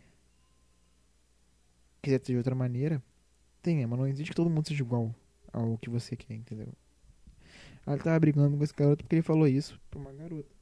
quiser 2.02 2.18
ter 2.18 2.32
de 2.32 2.38
outra 2.38 2.54
maneira, 2.54 3.02
tenha, 3.62 3.88
mas 3.88 3.98
não 3.98 4.06
existe 4.06 4.30
que 4.30 4.36
todo 4.36 4.50
mundo 4.50 4.68
seja 4.68 4.82
igual 4.82 5.14
ao 5.52 5.78
que 5.78 5.88
você 5.88 6.16
quer, 6.16 6.34
entendeu? 6.34 6.68
Ela 7.86 7.98
tava 7.98 8.18
brigando 8.18 8.56
com 8.56 8.64
esse 8.64 8.74
garoto 8.74 9.04
porque 9.04 9.16
ele 9.16 9.22
falou 9.22 9.46
isso 9.46 9.80
pra 9.90 10.00
uma 10.00 10.12
garota. 10.12 10.54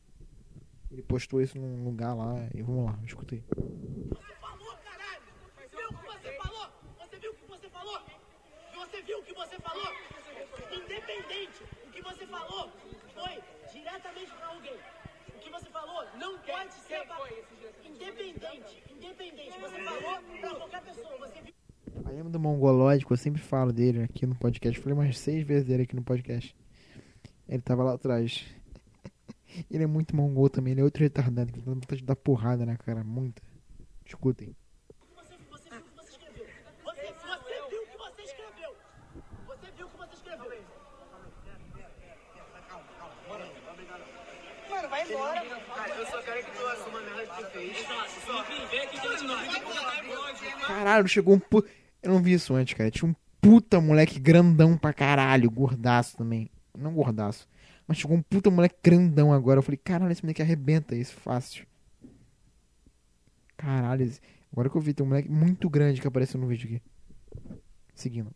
Ele 0.90 1.02
postou 1.02 1.40
isso 1.40 1.58
num 1.58 1.84
lugar 1.84 2.14
lá 2.14 2.34
e 2.54 2.62
vamos 2.62 2.84
lá, 2.84 2.98
escuta 3.04 3.34
aí. 3.34 3.42
Você 3.48 4.34
falou, 4.40 4.76
caralho! 4.84 5.22
Viu 5.70 5.88
o 5.88 5.94
que 5.94 6.04
você 6.04 6.36
falou? 6.36 6.68
Você 6.98 7.18
viu 7.18 7.30
o 7.30 7.34
que 7.34 7.46
você 7.46 7.68
falou? 7.70 8.00
Você 8.74 9.02
viu 9.02 9.18
o 9.18 9.22
que 9.22 9.34
você 9.34 9.56
falou? 9.60 9.88
Independente, 10.70 11.64
o 11.86 11.90
que 11.92 12.02
você 12.02 12.21
falou 12.32 12.70
foi 13.14 13.42
diretamente 13.72 14.32
pra 14.32 14.46
alguém. 14.46 14.78
O 15.28 15.38
que 15.38 15.50
você 15.50 15.68
falou 15.70 16.04
não 16.18 16.38
pode 16.38 16.72
ser 16.72 17.06
pra... 17.06 17.16
Independente, 17.84 18.82
independente. 18.90 19.60
Você 19.60 19.82
falou 19.84 20.22
pra 20.40 20.54
qualquer 20.56 20.82
pessoa. 20.82 21.18
Você 21.18 21.42
viu... 21.42 21.54
Aí 22.06 22.16
lembra 22.16 22.32
do 22.32 22.40
mongológico, 22.40 23.12
eu 23.12 23.18
sempre 23.18 23.40
falo 23.40 23.72
dele 23.72 24.02
aqui 24.02 24.26
no 24.26 24.34
podcast. 24.34 24.80
Falei 24.80 24.98
umas 24.98 25.18
seis 25.18 25.46
vezes 25.46 25.66
dele 25.66 25.82
aqui 25.82 25.94
no 25.94 26.02
podcast. 26.02 26.56
Ele 27.46 27.62
tava 27.62 27.84
lá 27.84 27.94
atrás. 27.94 28.46
Ele 29.70 29.84
é 29.84 29.86
muito 29.86 30.16
mongol 30.16 30.48
também, 30.48 30.72
ele 30.72 30.80
é 30.80 30.84
outro 30.84 31.02
retardado 31.02 31.52
que 31.52 31.60
dá 31.60 31.70
vontade 31.70 32.00
de 32.00 32.06
dar 32.06 32.16
porrada 32.16 32.64
na 32.64 32.74
cara, 32.74 33.04
muita. 33.04 33.42
Escutem. 34.06 34.56
Você, 35.14 35.36
você 35.50 35.68
viu 35.68 35.78
o 35.78 35.82
que 35.82 35.94
você 35.94 36.12
escreveu. 36.12 36.46
Você, 36.82 37.06
você 37.12 37.68
viu 37.68 37.82
o 37.82 37.86
que 37.86 37.98
você 37.98 38.22
escreveu. 38.22 38.76
Você 39.46 39.70
viu 39.76 39.86
o 39.86 39.90
que 39.90 39.96
você 39.98 40.14
escreveu. 40.14 40.62
Caralho, 50.66 51.08
chegou 51.08 51.34
um 51.34 51.38
pu... 51.38 51.64
Eu 52.02 52.12
não 52.12 52.22
vi 52.22 52.32
isso 52.32 52.54
antes, 52.54 52.74
cara. 52.74 52.90
Tinha 52.90 53.08
um 53.08 53.14
puta 53.40 53.80
moleque 53.80 54.18
grandão 54.18 54.76
pra 54.76 54.92
caralho, 54.92 55.50
gordaço 55.50 56.16
também. 56.16 56.50
Não 56.76 56.94
gordaço. 56.94 57.48
Mas 57.86 57.98
chegou 57.98 58.16
um 58.16 58.22
puta 58.22 58.50
moleque 58.50 58.76
grandão 58.82 59.32
agora. 59.32 59.58
Eu 59.58 59.62
falei, 59.62 59.76
caralho, 59.76 60.12
esse 60.12 60.22
moleque 60.22 60.42
arrebenta 60.42 60.94
isso 60.94 61.14
fácil. 61.14 61.66
Caralho, 63.56 64.10
agora 64.52 64.68
que 64.68 64.76
eu 64.76 64.80
vi, 64.80 64.94
tem 64.94 65.04
um 65.04 65.08
moleque 65.08 65.28
muito 65.28 65.68
grande 65.70 66.00
que 66.00 66.06
apareceu 66.06 66.40
no 66.40 66.46
vídeo 66.46 66.66
aqui. 66.66 66.82
Seguindo. 67.94 68.34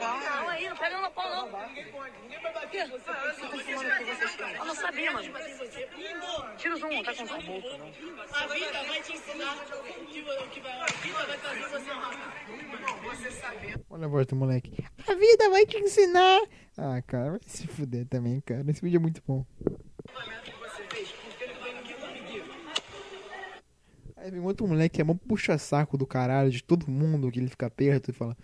Calma 0.00 0.52
aí, 0.52 0.68
não 0.68 0.76
pega 0.76 1.00
no 1.00 1.10
pau 1.10 1.30
não. 1.30 1.50
Eu 4.58 4.64
não 4.66 4.74
sabia, 4.74 5.12
mano. 5.12 5.28
Tira 6.58 6.74
o 6.74 6.78
zoom, 6.78 7.02
tá 7.02 7.14
com 7.14 7.26
zoom. 7.26 7.38
A 8.32 8.46
vida 8.46 8.84
vai 8.86 9.02
te 9.02 9.12
ensinar 9.14 9.56
o 9.56 10.48
que, 10.50 10.60
vai. 10.60 10.80
A 10.80 10.86
vida 10.86 11.26
vai 11.26 11.38
fazer 11.38 11.68
você. 11.70 11.90
Olha 13.88 14.04
a 14.04 14.08
voz 14.08 14.26
do 14.26 14.36
moleque. 14.36 14.84
A 15.08 15.14
vida 15.14 15.50
vai 15.50 15.64
te 15.64 15.78
ensinar. 15.78 16.42
Ah, 16.76 17.00
cara, 17.02 17.30
vai 17.30 17.40
se 17.46 17.66
fuder 17.66 18.06
também, 18.06 18.40
cara. 18.40 18.64
Esse 18.70 18.82
vídeo 18.82 18.98
é 18.98 19.00
muito 19.00 19.22
bom. 19.26 19.44
Aí 24.16 24.30
vem 24.30 24.40
outro 24.40 24.66
moleque 24.66 24.96
que 24.96 25.00
é 25.00 25.04
mó 25.04 25.14
puxa-saco 25.14 25.96
do 25.96 26.06
caralho 26.06 26.50
de 26.50 26.62
todo 26.62 26.90
mundo 26.90 27.30
que 27.30 27.38
ele 27.38 27.48
fica 27.48 27.70
perto 27.70 28.10
e 28.10 28.12
fala: 28.12 28.36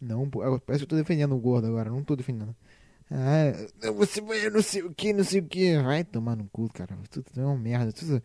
Não, 0.00 0.28
parece 0.28 0.78
que 0.78 0.84
eu 0.84 0.88
tô 0.88 0.96
defendendo 0.96 1.36
o 1.36 1.38
gordo 1.38 1.66
agora, 1.68 1.90
não 1.90 2.02
tô 2.02 2.16
defendendo. 2.16 2.56
Ah, 3.10 3.52
você 3.92 4.20
vai 4.20 4.50
não 4.50 4.62
sei 4.62 4.82
o 4.82 4.92
que, 4.92 5.12
não 5.12 5.24
sei 5.24 5.40
o 5.40 5.46
que. 5.46 5.78
Vai 5.78 6.04
tomar 6.04 6.36
no 6.36 6.48
cu, 6.48 6.68
cara. 6.72 6.96
Tudo 7.10 7.26
é 7.36 7.44
uma 7.44 7.56
merda. 7.56 7.92
Tudo... 7.92 8.22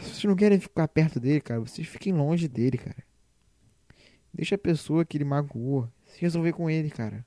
Se 0.00 0.08
vocês 0.08 0.24
não 0.24 0.36
querem 0.36 0.58
ficar 0.58 0.88
perto 0.88 1.20
dele, 1.20 1.40
cara, 1.40 1.60
vocês 1.60 1.86
fiquem 1.86 2.12
longe 2.12 2.48
dele, 2.48 2.78
cara. 2.78 3.04
Deixa 4.32 4.54
a 4.54 4.58
pessoa 4.58 5.04
que 5.04 5.16
ele 5.16 5.24
magoou 5.24 5.90
se 6.06 6.20
resolver 6.20 6.52
com 6.52 6.70
ele, 6.70 6.90
cara. 6.90 7.24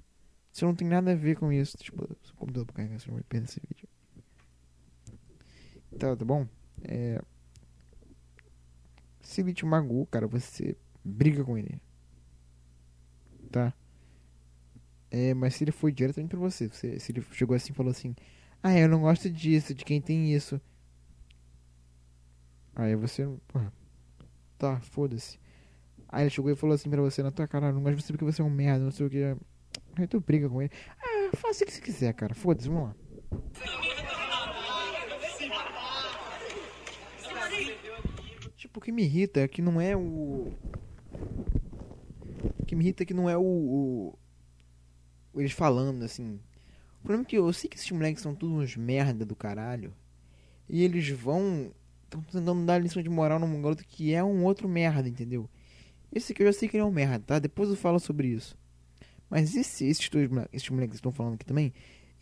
Você 0.52 0.66
não 0.66 0.74
tem 0.74 0.88
nada 0.88 1.12
a 1.12 1.16
ver 1.16 1.36
com 1.36 1.52
isso. 1.52 1.78
Tipo, 1.78 2.08
seu 2.24 2.36
computador 2.36 2.66
pra 2.66 2.76
carregar, 2.76 3.00
senão 3.00 3.16
vai 3.16 3.24
perder 3.24 3.48
esse 3.48 3.62
vídeo. 3.68 3.88
Tá, 6.00 6.16
tá 6.16 6.26
bom? 6.26 6.48
É... 6.84 7.22
Se 9.22 9.42
ele 9.42 9.54
te 9.54 9.66
magoou, 9.66 10.06
cara, 10.06 10.28
você 10.28 10.78
briga 11.04 11.44
com 11.44 11.58
ele. 11.58 11.82
Tá? 13.52 13.74
É, 15.16 15.32
mas 15.36 15.54
se 15.54 15.64
ele 15.64 15.72
foi 15.72 15.92
diretamente 15.92 16.32
pra 16.32 16.40
você, 16.40 16.68
se 16.72 17.12
ele 17.12 17.22
chegou 17.34 17.56
assim 17.56 17.72
e 17.72 17.76
falou 17.76 17.92
assim: 17.92 18.16
Ah, 18.64 18.76
eu 18.76 18.90
não 18.90 19.02
gosto 19.02 19.30
disso, 19.30 19.72
de 19.72 19.86
quem 19.86 20.02
tem 20.02 20.34
isso. 20.34 20.60
Aí 22.76 22.96
você. 22.96 23.30
Porra, 23.48 23.72
tá, 24.58 24.80
foda-se. 24.80 25.38
Aí 26.10 26.24
ele 26.24 26.32
chegou 26.32 26.50
e 26.50 26.56
falou 26.56 26.74
assim 26.74 26.90
pra 26.90 27.00
você 27.00 27.22
na 27.22 27.30
tua 27.30 27.48
cara: 27.48 27.72
Não 27.72 27.84
gosto 27.84 27.98
de 27.98 28.02
você 28.04 28.12
porque 28.14 28.26
você 28.26 28.42
é 28.42 28.46
um 28.46 28.50
merda, 28.50 28.84
não 28.84 28.92
sei 28.92 29.06
o 29.06 29.10
que. 29.12 29.24
Aí 29.96 30.08
tu 30.08 30.20
briga 30.20 30.50
com 30.50 30.60
ele. 30.64 30.72
Ah, 31.00 31.36
faça 31.38 31.64
o 31.64 31.68
que 31.68 31.74
você 31.74 31.82
quiser, 31.82 32.12
cara. 32.16 32.34
Foda-se, 32.34 32.68
vamos 32.68 32.86
lá. 32.90 32.96
Tipo, 38.56 38.80
o 38.80 38.82
que 38.82 38.92
me 38.92 39.04
irrita 39.04 39.42
é 39.42 39.48
que 39.48 39.62
não 39.62 39.80
é 39.80 39.96
o. 39.96 40.52
O 42.60 42.66
que 42.66 42.76
me 42.76 42.84
irrita 42.84 43.04
é 43.04 43.06
que 43.06 43.14
não 43.14 43.30
é 43.30 43.38
o. 43.38 43.42
o- 43.44 44.20
Eles 45.36 45.52
falando 45.52 46.04
assim. 46.04 46.40
O 47.00 47.04
problema 47.04 47.24
é 47.24 47.26
que 47.26 47.38
eu 47.38 47.52
sei 47.52 47.70
que 47.70 47.76
esses 47.76 47.92
moleques 47.92 48.22
são 48.22 48.34
todos 48.34 48.56
uns 48.56 48.78
merda 48.78 49.26
do 49.26 49.36
caralho. 49.36 49.94
E 50.70 50.84
eles 50.84 51.10
vão. 51.10 51.72
Estão 52.04 52.22
tentando 52.22 52.66
dar 52.66 52.78
lição 52.78 53.02
de 53.02 53.10
moral 53.10 53.40
num 53.40 53.62
garoto 53.62 53.84
que 53.86 54.14
é 54.14 54.24
um 54.24 54.44
outro 54.44 54.68
merda, 54.70 55.10
entendeu? 55.10 55.50
Esse 56.12 56.32
aqui 56.32 56.44
eu 56.44 56.48
já 56.48 56.54
sei 56.54 56.70
que 56.70 56.78
ele 56.78 56.84
é 56.84 56.86
um 56.86 56.92
merda, 56.92 57.20
tá? 57.26 57.40
Depois 57.40 57.70
eu 57.70 57.76
falo 57.76 58.00
sobre 58.00 58.28
isso. 58.28 58.56
Mas 59.30 59.56
esse, 59.56 59.86
esses, 59.86 60.08
dois, 60.10 60.30
esses 60.52 60.70
moleques 60.70 60.92
que 60.92 60.98
estão 60.98 61.12
falando 61.12 61.34
aqui 61.34 61.46
também, 61.46 61.74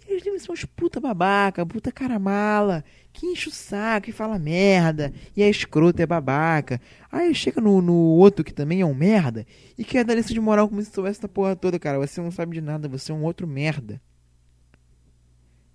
eles 0.08 0.44
são 0.44 0.54
uns 0.54 0.66
puta 0.66 1.00
babaca, 1.00 1.66
puta 1.66 1.92
cara 1.92 2.20
mala, 2.20 2.84
que 3.14 3.26
enche 3.28 3.50
o 3.50 3.52
saco 3.52 4.10
e 4.10 4.14
fala 4.14 4.40
merda, 4.40 5.14
e 5.36 5.44
é 5.44 5.50
escroto, 5.50 6.02
é 6.02 6.06
babaca. 6.06 6.82
Aí 7.12 7.34
chega 7.34 7.62
no, 7.62 7.82
no 7.82 7.94
outro 7.94 8.44
que 8.44 8.54
também 8.54 8.82
é 8.82 8.86
um 8.86 8.94
merda, 8.94 9.46
e 9.78 9.84
quer 9.84 10.04
dar 10.04 10.16
lição 10.16 10.34
de 10.34 10.40
moral 10.40 10.68
como 10.68 10.82
se 10.82 10.92
soubesse 10.92 11.20
essa 11.20 11.28
porra 11.28 11.56
toda, 11.56 11.80
cara. 11.80 12.00
Você 12.00 12.22
não 12.22 12.32
sabe 12.32 12.54
de 12.54 12.62
nada, 12.62 12.88
você 12.88 13.12
é 13.12 13.16
um 13.16 13.24
outro 13.24 13.48
merda. 13.48 14.02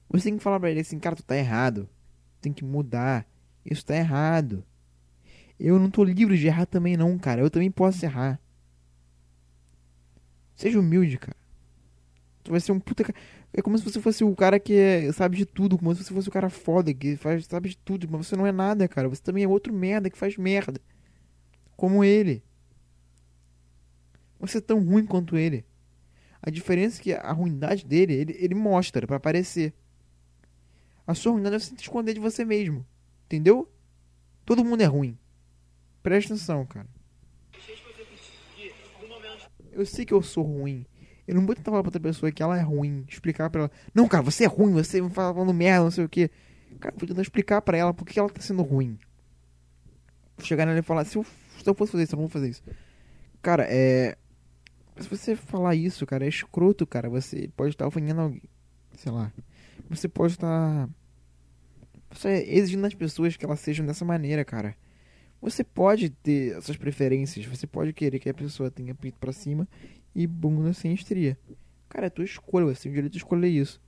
Você 0.09 0.25
tem 0.25 0.37
que 0.39 0.43
falar 0.43 0.61
pra 0.61 0.71
ele 0.71 0.81
assim, 0.81 0.99
cara, 0.99 1.17
tu 1.17 1.23
tá 1.23 1.37
errado. 1.37 1.89
Tem 2.41 2.53
que 2.53 2.65
mudar. 2.65 3.27
Isso 3.65 3.85
tá 3.85 3.97
errado. 3.97 4.65
Eu 5.59 5.79
não 5.79 5.91
tô 5.91 6.05
livre 6.05 6.39
de 6.39 6.47
errar 6.47 6.67
também 6.67 6.97
não, 6.97 7.19
cara. 7.19 7.41
Eu 7.41 7.51
também 7.51 7.71
posso 7.71 8.05
errar. 8.05 8.41
Seja 10.55 10.79
humilde, 10.79 11.19
cara. 11.19 11.37
Tu 12.45 12.51
vai 12.51 12.61
ser 12.61 12.73
um 12.73 12.81
puta. 12.81 13.05
É 13.59 13.63
como 13.63 13.79
se 13.79 13.85
você 13.85 13.99
fosse 14.03 14.23
o 14.23 14.37
cara 14.37 14.61
que 14.61 14.75
é- 14.75 15.11
sabe 15.13 15.39
de 15.39 15.47
tudo, 15.47 15.79
como 15.79 15.95
se 15.95 16.05
você 16.05 16.13
fosse 16.13 16.29
o 16.29 16.33
cara 16.33 16.51
foda, 16.51 16.93
que 16.93 17.17
faz, 17.17 17.47
sabe 17.47 17.71
de 17.71 17.79
tudo, 17.79 18.07
mas 18.11 18.27
você 18.27 18.37
não 18.37 18.47
é 18.47 18.53
nada, 18.53 18.87
cara. 18.87 19.09
Você 19.09 19.23
também 19.23 19.45
é 19.45 19.49
outro 19.49 19.73
merda 19.73 20.11
que 20.11 20.19
faz 20.19 20.37
merda. 20.37 20.79
Como 21.75 22.05
ele. 22.05 22.43
Você 24.39 24.59
é 24.59 24.61
tão 24.61 24.85
ruim 24.85 25.07
quanto 25.07 25.39
ele. 25.39 25.65
A 26.43 26.51
diferença 26.51 27.01
é 27.01 27.03
que 27.03 27.13
a 27.15 27.33
ruindade 27.33 27.87
dele, 27.87 28.13
ele, 28.13 28.37
ele 28.39 28.55
mostra 28.55 29.07
pra 29.07 29.17
aparecer. 29.17 29.73
A 31.07 31.15
sua 31.15 31.33
ruindade 31.33 31.57
é 31.57 31.59
você 31.59 31.75
te 31.75 31.81
esconder 31.81 32.13
de 32.13 32.21
você 32.21 32.45
mesmo. 32.45 32.87
Entendeu? 33.25 33.73
Todo 34.45 34.63
mundo 34.63 34.83
é 34.83 34.87
ruim. 34.87 35.19
Presta 36.03 36.35
atenção, 36.35 36.67
cara. 36.67 36.87
Eu 39.73 39.87
sei 39.87 40.05
que 40.05 40.13
eu 40.13 40.23
sou 40.23 40.45
ruim. 40.45 40.85
Eu 41.27 41.35
não 41.35 41.45
vou 41.45 41.55
tentar 41.55 41.71
falar 41.71 41.83
pra 41.83 41.89
outra 41.89 42.01
pessoa 42.01 42.31
que 42.31 42.43
ela 42.43 42.57
é 42.57 42.63
ruim. 42.63 43.05
Explicar 43.09 43.51
pra 43.51 43.63
ela. 43.63 43.71
Não, 43.93 44.07
cara, 44.07 44.23
você 44.23 44.45
é 44.45 44.47
ruim, 44.47 44.73
você 44.73 44.99
fala 45.11 45.35
falando 45.35 45.53
merda, 45.53 45.85
não 45.85 45.91
sei 45.91 46.05
o 46.05 46.09
que. 46.09 46.31
Cara, 46.79 46.95
eu 46.95 46.99
vou 46.99 47.09
tentar 47.09 47.23
explicar 47.23 47.61
pra 47.63 47.77
ela 47.77 47.93
por 47.93 48.05
que 48.05 48.19
ela 48.19 48.29
tá 48.29 48.41
sendo 48.41 48.63
ruim. 48.63 48.99
Vou 50.37 50.47
chegar 50.47 50.67
nela 50.67 50.79
e 50.79 50.83
falar, 50.83 51.05
se 51.05 51.17
eu, 51.17 51.25
se 51.25 51.69
eu 51.69 51.75
fosse 51.75 51.93
fazer 51.93 52.05
isso, 52.05 52.15
eu 52.15 52.19
não 52.19 52.25
vou 52.25 52.31
fazer 52.31 52.49
isso. 52.49 52.63
Cara, 53.43 53.67
é. 53.69 54.17
Se 54.99 55.09
você 55.09 55.37
falar 55.37 55.75
isso, 55.75 56.07
cara, 56.07 56.25
é 56.25 56.29
escroto, 56.29 56.87
cara. 56.87 57.09
Você 57.09 57.51
pode 57.57 57.71
estar 57.71 57.87
ofendendo 57.87 58.21
alguém. 58.21 58.43
Sei 58.97 59.11
lá. 59.11 59.33
Você 59.91 60.09
pode 60.09 60.35
estar. 60.35 60.89
Você 62.11 62.29
exigindo 62.49 62.83
das 62.83 62.95
pessoas 62.95 63.37
que 63.37 63.45
elas 63.45 63.61
sejam 63.61 63.85
dessa 63.85 64.05
maneira, 64.05 64.45
cara. 64.45 64.75
Você 65.41 65.63
pode 65.63 66.11
ter 66.11 66.57
essas 66.57 66.77
preferências. 66.77 67.45
Você 67.47 67.67
pode 67.67 67.93
querer 67.93 68.19
que 68.19 68.29
a 68.29 68.35
pessoa 68.35 68.71
tenha 68.71 68.95
peito 68.95 69.19
pra 69.19 69.33
cima 69.33 69.69
e 70.17 70.27
bunda 70.27 70.73
sem 70.73 70.95
estria. 70.95 71.39
Cara, 71.91 72.07
é 72.07 72.11
tua 72.11 72.25
escolha. 72.25 72.65
Você 72.75 72.85
tem 72.85 72.93
o 72.93 72.95
direito 72.95 73.13
de 73.13 73.19
escolher 73.19 73.49
isso. 73.49 73.79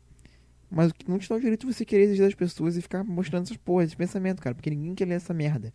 Mas 0.70 0.90
o 0.90 0.94
que 0.94 1.08
não 1.08 1.18
te 1.18 1.26
dá 1.26 1.34
o 1.34 1.40
direito 1.40 1.66
de 1.66 1.72
você 1.72 1.86
querer 1.86 2.04
exigir 2.04 2.26
das 2.26 2.34
pessoas 2.34 2.76
e 2.76 2.82
ficar 2.82 3.02
mostrando 3.02 3.44
essas 3.44 3.56
porras, 3.56 3.88
esse 3.88 3.96
pensamento, 3.96 4.42
cara. 4.42 4.54
Porque 4.54 4.68
ninguém 4.68 4.94
quer 4.94 5.06
ler 5.06 5.14
essa 5.14 5.32
merda. 5.32 5.72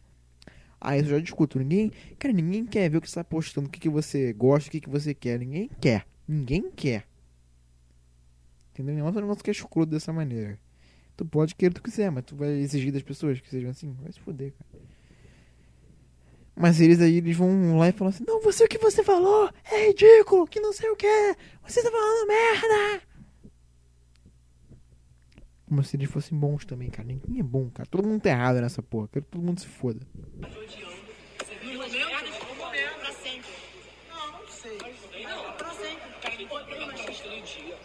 Ah, 0.80 0.96
isso 0.96 1.08
eu 1.10 1.18
já 1.18 1.20
discuto. 1.20 1.58
Ninguém. 1.58 1.92
Cara, 2.20 2.32
ninguém 2.32 2.66
quer 2.68 2.88
ver 2.88 2.98
o 2.98 3.02
que 3.02 3.10
você 3.10 3.16
tá 3.16 3.24
postando, 3.24 3.68
o 3.68 3.72
que, 3.72 3.80
que 3.80 3.90
você 3.90 4.32
gosta, 4.32 4.70
o 4.70 4.72
que, 4.72 4.82
que 4.82 4.90
você 4.90 5.16
quer. 5.16 5.40
Ninguém 5.40 5.72
quer. 5.82 6.06
Ninguém 6.28 6.70
quer. 6.70 7.08
Entendeu? 8.72 8.96
Não 8.96 9.08
é 9.08 9.10
um 9.10 9.14
negócio 9.14 9.44
que 9.44 9.50
é 9.50 9.54
escroto 9.54 9.92
dessa 9.92 10.14
maneira. 10.14 10.60
Tu 11.18 11.26
pode 11.26 11.56
querer 11.56 11.72
o 11.72 11.74
que 11.74 11.82
tu 11.82 11.84
quiser, 11.84 12.12
mas 12.12 12.26
tu 12.26 12.36
vai 12.36 12.50
exigir 12.50 12.92
das 12.92 13.02
pessoas 13.02 13.42
que 13.42 13.50
sejam 13.50 13.72
assim. 13.72 13.96
Vai 14.00 14.12
se 14.12 14.20
foder, 14.20 14.54
cara. 14.54 14.84
Mas 16.56 16.80
eles 16.80 17.02
aí, 17.02 17.18
eles 17.18 17.36
vão 17.36 17.78
lá 17.78 17.90
e 17.90 17.92
falam 17.92 18.14
assim: 18.14 18.24
Não, 18.28 18.42
você 18.42 18.64
o 18.66 18.68
que 18.68 18.78
você 18.78 19.04
falou 19.04 19.50
é 19.72 19.88
ridículo, 19.88 20.48
que 20.48 20.60
não 20.60 20.72
sei 20.72 20.90
o 20.90 20.96
que. 20.96 21.36
Você 21.66 21.82
tá 21.82 21.90
falando 21.90 22.28
merda. 22.28 23.02
Como 25.68 25.84
se 25.84 25.98
eles 25.98 26.12
fossem 26.12 26.38
bons 26.38 26.66
também, 26.66 26.90
cara. 26.92 27.08
Ninguém 27.08 27.40
é 27.40 27.44
bom, 27.44 27.68
cara. 27.72 27.90
Todo 27.90 28.08
mundo 28.08 28.22
tá 28.22 28.30
errado 28.30 28.62
nessa 28.62 28.84
porra. 28.84 29.08
Quero 29.08 29.26
que 29.26 29.32
todo 29.32 29.42
mundo 29.42 29.60
se 29.60 29.66
foda. 29.66 30.06
Pra 30.40 30.50
sempre. 33.14 33.50
Não, 34.08 34.32
não 34.34 34.48
sei. 34.48 34.78
Não, 35.24 35.54
pra 35.54 35.72
sempre. 35.72 36.04
Cara, 36.22 36.38
me 36.38 36.46
botei 36.46 36.80
na 36.80 36.86
machista 36.86 37.28
no 37.28 37.42
dia. 37.42 37.76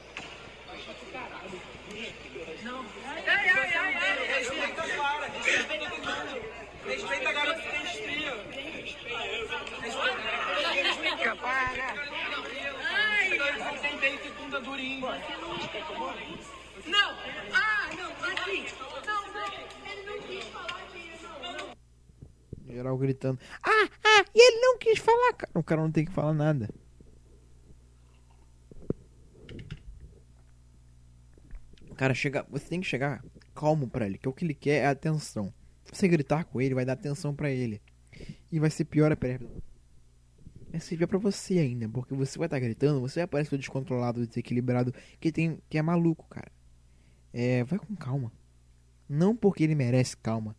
Respeita 4.37 4.83
a 4.83 4.88
Clara, 4.94 5.26
respeita 5.26 5.90
todo 5.90 6.04
mundo. 6.04 6.42
Respeita 6.85 7.28
a 7.28 7.33
garota 7.33 7.61
que 7.61 7.70
tem 7.70 7.83
estria. 7.85 8.33
Respeita. 9.81 11.37
Para. 11.37 11.94
Ai, 12.90 13.31
tem 14.00 14.18
peito 14.58 14.92
e 14.92 15.00
bunda 15.06 16.10
durinho. 16.10 16.38
Não! 16.86 17.10
Ah, 17.54 17.90
não, 17.96 18.10
aqui! 18.30 18.64
Não, 19.06 19.32
não, 19.32 19.90
ele 19.90 20.02
não 20.06 20.22
quis 20.22 20.44
falar. 20.46 20.88
Geral 22.66 22.98
gritando. 22.98 23.40
Ah, 23.62 23.88
ah, 24.04 24.24
e 24.34 24.48
ele 24.48 24.60
não 24.60 24.78
quis 24.78 24.98
falar, 24.98 25.32
cara. 25.34 25.52
O 25.54 25.62
cara 25.62 25.80
não 25.80 25.90
tem 25.90 26.04
que 26.04 26.12
falar 26.12 26.34
nada. 26.34 26.68
O 31.90 31.94
cara 31.94 32.14
chega. 32.14 32.46
Você 32.50 32.68
tem 32.68 32.80
que 32.80 32.86
chegar 32.86 33.24
calmo 33.54 33.88
pra 33.88 34.06
ele, 34.06 34.18
que 34.18 34.28
o 34.28 34.32
que 34.32 34.44
ele 34.44 34.54
quer 34.54 34.84
é 34.84 34.86
atenção. 34.86 35.52
Se 35.84 35.96
você 35.96 36.08
gritar 36.08 36.44
com 36.44 36.60
ele, 36.60 36.74
vai 36.74 36.84
dar 36.84 36.92
atenção 36.92 37.34
pra 37.34 37.50
ele. 37.50 37.80
E 38.52 38.60
vai 38.60 38.70
ser 38.70 38.84
pior 38.84 39.10
a. 39.12 39.16
Vai 40.70 40.81
ser 40.81 40.96
pior 40.96 41.07
pra 41.07 41.18
você 41.18 41.59
ainda, 41.59 41.88
porque 41.88 42.14
você 42.14 42.38
vai 42.38 42.46
estar 42.46 42.59
gritando, 42.59 43.00
você 43.00 43.20
vai 43.20 43.26
parecer 43.26 43.57
descontrolado, 43.57 44.26
desequilibrado, 44.26 44.92
que 45.18 45.33
tem 45.33 45.59
que 45.68 45.78
é 45.78 45.83
maluco, 45.83 46.26
cara. 46.28 46.52
É, 47.33 47.64
vai 47.64 47.78
com 47.78 47.96
calma. 47.96 48.33
Não 49.09 49.35
porque 49.35 49.64
ele 49.64 49.74
merece 49.74 50.16
calma, 50.16 50.54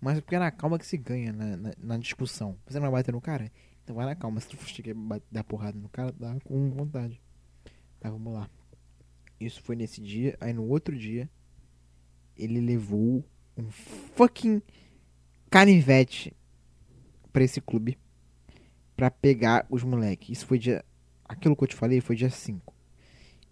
mas 0.00 0.20
porque 0.20 0.36
é 0.36 0.38
na 0.38 0.50
calma 0.50 0.78
que 0.78 0.86
se 0.86 0.96
ganha 0.96 1.32
na, 1.32 1.56
na, 1.56 1.74
na 1.76 1.98
discussão. 1.98 2.56
Você 2.66 2.78
não 2.78 2.90
vai 2.90 3.00
bater 3.00 3.12
no 3.12 3.20
cara? 3.20 3.52
Então 3.84 3.96
vai 3.96 4.06
na 4.06 4.14
calma. 4.14 4.40
Se 4.40 4.48
tu 4.48 4.56
for 4.56 4.66
quer 4.82 4.94
dar 5.30 5.44
porrada 5.44 5.78
no 5.78 5.88
cara, 5.88 6.12
dá 6.12 6.36
com 6.44 6.70
vontade. 6.70 7.20
Tá, 8.00 8.10
vamos 8.10 8.32
lá. 8.32 8.48
Isso 9.40 9.62
foi 9.62 9.76
nesse 9.76 10.00
dia. 10.00 10.36
Aí 10.40 10.52
no 10.52 10.66
outro 10.66 10.96
dia, 10.96 11.28
ele 12.36 12.60
levou 12.60 13.24
um 13.56 13.70
fucking 13.70 14.62
canivete 15.50 16.34
pra 17.32 17.42
esse 17.42 17.60
clube 17.60 17.98
pra 18.98 19.12
pegar 19.12 19.64
os 19.70 19.84
moleques. 19.84 20.28
Isso 20.28 20.44
foi 20.44 20.58
dia. 20.58 20.84
Aquilo 21.24 21.54
que 21.54 21.62
eu 21.62 21.68
te 21.68 21.76
falei 21.76 22.00
foi 22.00 22.16
dia 22.16 22.28
5. 22.28 22.74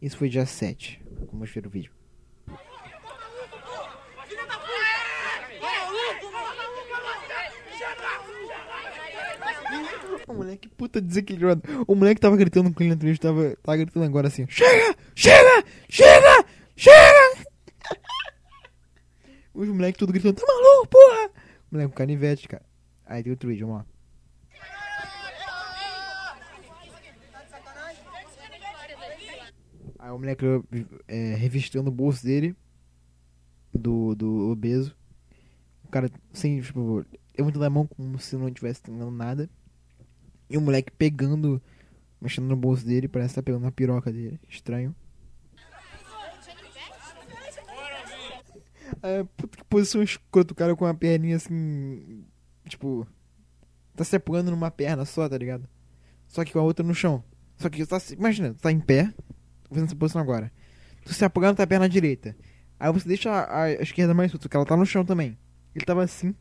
Isso 0.02 0.18
foi 0.18 0.28
dia 0.28 0.44
7. 0.44 1.00
Vamos 1.30 1.48
ver 1.48 1.64
o 1.64 1.70
vídeo. 1.70 1.92
O 10.26 10.34
moleque 10.34 10.68
puta 10.68 11.00
desequilibrado. 11.00 11.62
O 11.86 11.94
moleque 11.94 12.20
tava 12.20 12.36
gritando 12.36 12.74
com 12.74 12.82
ele 12.82 12.90
na 12.90 12.96
entrevista, 12.96 13.28
tava, 13.28 13.56
tava 13.62 13.76
gritando 13.76 14.04
agora 14.04 14.26
assim: 14.26 14.44
Chega! 14.48 14.96
Chega! 15.14 15.64
Chega! 15.88 16.44
Chega! 16.74 17.46
Os 19.54 19.68
moleques 19.68 19.98
tudo 20.00 20.12
gritando: 20.12 20.34
Tá 20.34 20.44
maluco, 20.44 20.88
porra! 20.88 21.30
O 21.70 21.74
moleque 21.76 21.92
com 21.92 21.96
canivete, 21.96 22.48
cara. 22.48 22.66
Aí 23.06 23.22
tem 23.22 23.30
outro 23.30 23.48
vídeo, 23.48 23.68
vamos 23.68 23.82
lá. 23.82 23.95
Aí 30.06 30.12
o 30.12 30.18
moleque 30.20 30.46
é, 31.08 31.34
revistando 31.34 31.90
o 31.90 31.92
bolso 31.92 32.24
dele, 32.24 32.54
do, 33.74 34.14
do 34.14 34.50
obeso. 34.52 34.96
O 35.82 35.88
cara, 35.88 36.08
sem, 36.32 36.60
tipo, 36.60 37.04
levantando 37.36 37.64
a 37.64 37.70
mão 37.70 37.88
como 37.88 38.16
se 38.16 38.36
não 38.36 38.46
estivesse 38.46 38.82
entendendo 38.82 39.10
nada. 39.10 39.50
E 40.48 40.56
o 40.56 40.60
moleque 40.60 40.92
pegando, 40.92 41.60
mexendo 42.20 42.46
no 42.46 42.54
bolso 42.54 42.86
dele, 42.86 43.08
parece 43.08 43.30
que 43.30 43.34
tá 43.34 43.42
pegando 43.42 43.66
a 43.66 43.72
piroca 43.72 44.12
dele. 44.12 44.38
Estranho. 44.48 44.94
É, 49.02 49.24
puta 49.36 49.58
que 49.58 49.64
posição 49.64 50.04
escrota, 50.04 50.52
o 50.52 50.56
cara 50.56 50.76
com 50.76 50.86
a 50.86 50.94
perninha 50.94 51.34
assim. 51.34 52.24
Tipo. 52.68 53.04
Tá 53.96 54.04
se 54.04 54.14
apoiando 54.14 54.52
numa 54.52 54.70
perna 54.70 55.04
só, 55.04 55.28
tá 55.28 55.36
ligado? 55.36 55.68
Só 56.28 56.44
que 56.44 56.52
com 56.52 56.60
a 56.60 56.62
outra 56.62 56.86
no 56.86 56.94
chão. 56.94 57.24
Só 57.56 57.68
que 57.68 57.84
tá, 57.84 57.98
imagina, 58.16 58.54
tá 58.54 58.70
em 58.70 58.78
pé, 58.78 59.12
fazendo 59.68 59.86
essa 59.86 59.96
posição 59.96 60.20
agora. 60.20 60.52
Tu 61.04 61.14
se 61.14 61.24
apoiando 61.24 61.52
na 61.52 61.56
tua 61.56 61.66
perna 61.66 61.88
direita. 61.88 62.36
Aí 62.78 62.92
você 62.92 63.08
deixa 63.08 63.30
a, 63.30 63.62
a 63.64 63.72
esquerda 63.72 64.12
mais 64.12 64.30
solta, 64.30 64.42
porque 64.42 64.56
ela 64.56 64.66
tá 64.66 64.76
no 64.76 64.84
chão 64.84 65.04
também. 65.04 65.38
Ele 65.74 65.84
tava 65.84 66.02
assim, 66.02 66.34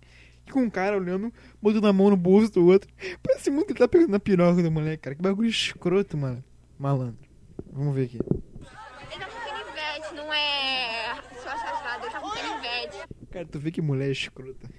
com 0.51 0.61
um 0.61 0.69
cara 0.69 0.97
olhando, 0.97 1.33
botando 1.61 1.87
a 1.87 1.93
mão 1.93 2.09
no 2.09 2.17
bolso 2.17 2.51
do 2.53 2.65
outro. 2.65 2.89
Parece 3.23 3.49
muito 3.49 3.67
que 3.67 3.73
ele 3.73 3.79
tá 3.79 3.87
pegando 3.87 4.11
na 4.11 4.19
piroca 4.19 4.61
do 4.61 4.71
moleque, 4.71 5.03
cara. 5.03 5.15
Que 5.15 5.21
bagulho 5.21 5.49
escroto, 5.49 6.17
mano. 6.17 6.43
Malandro. 6.77 7.25
Vamos 7.71 7.95
ver 7.95 8.05
aqui. 8.05 8.19
Ele 8.19 9.19
tá 9.19 9.27
com 9.27 9.49
canivete, 9.49 10.15
não 10.15 10.33
é 10.33 11.15
só 11.41 11.49
chachado, 11.57 12.03
ele 12.03 12.11
tá 12.11 12.19
com 12.19 12.29
canivete. 12.29 12.97
Cara, 13.31 13.45
tu 13.45 13.59
vê 13.59 13.71
que 13.71 13.81
mulher 13.81 14.11
escrota. 14.11 14.69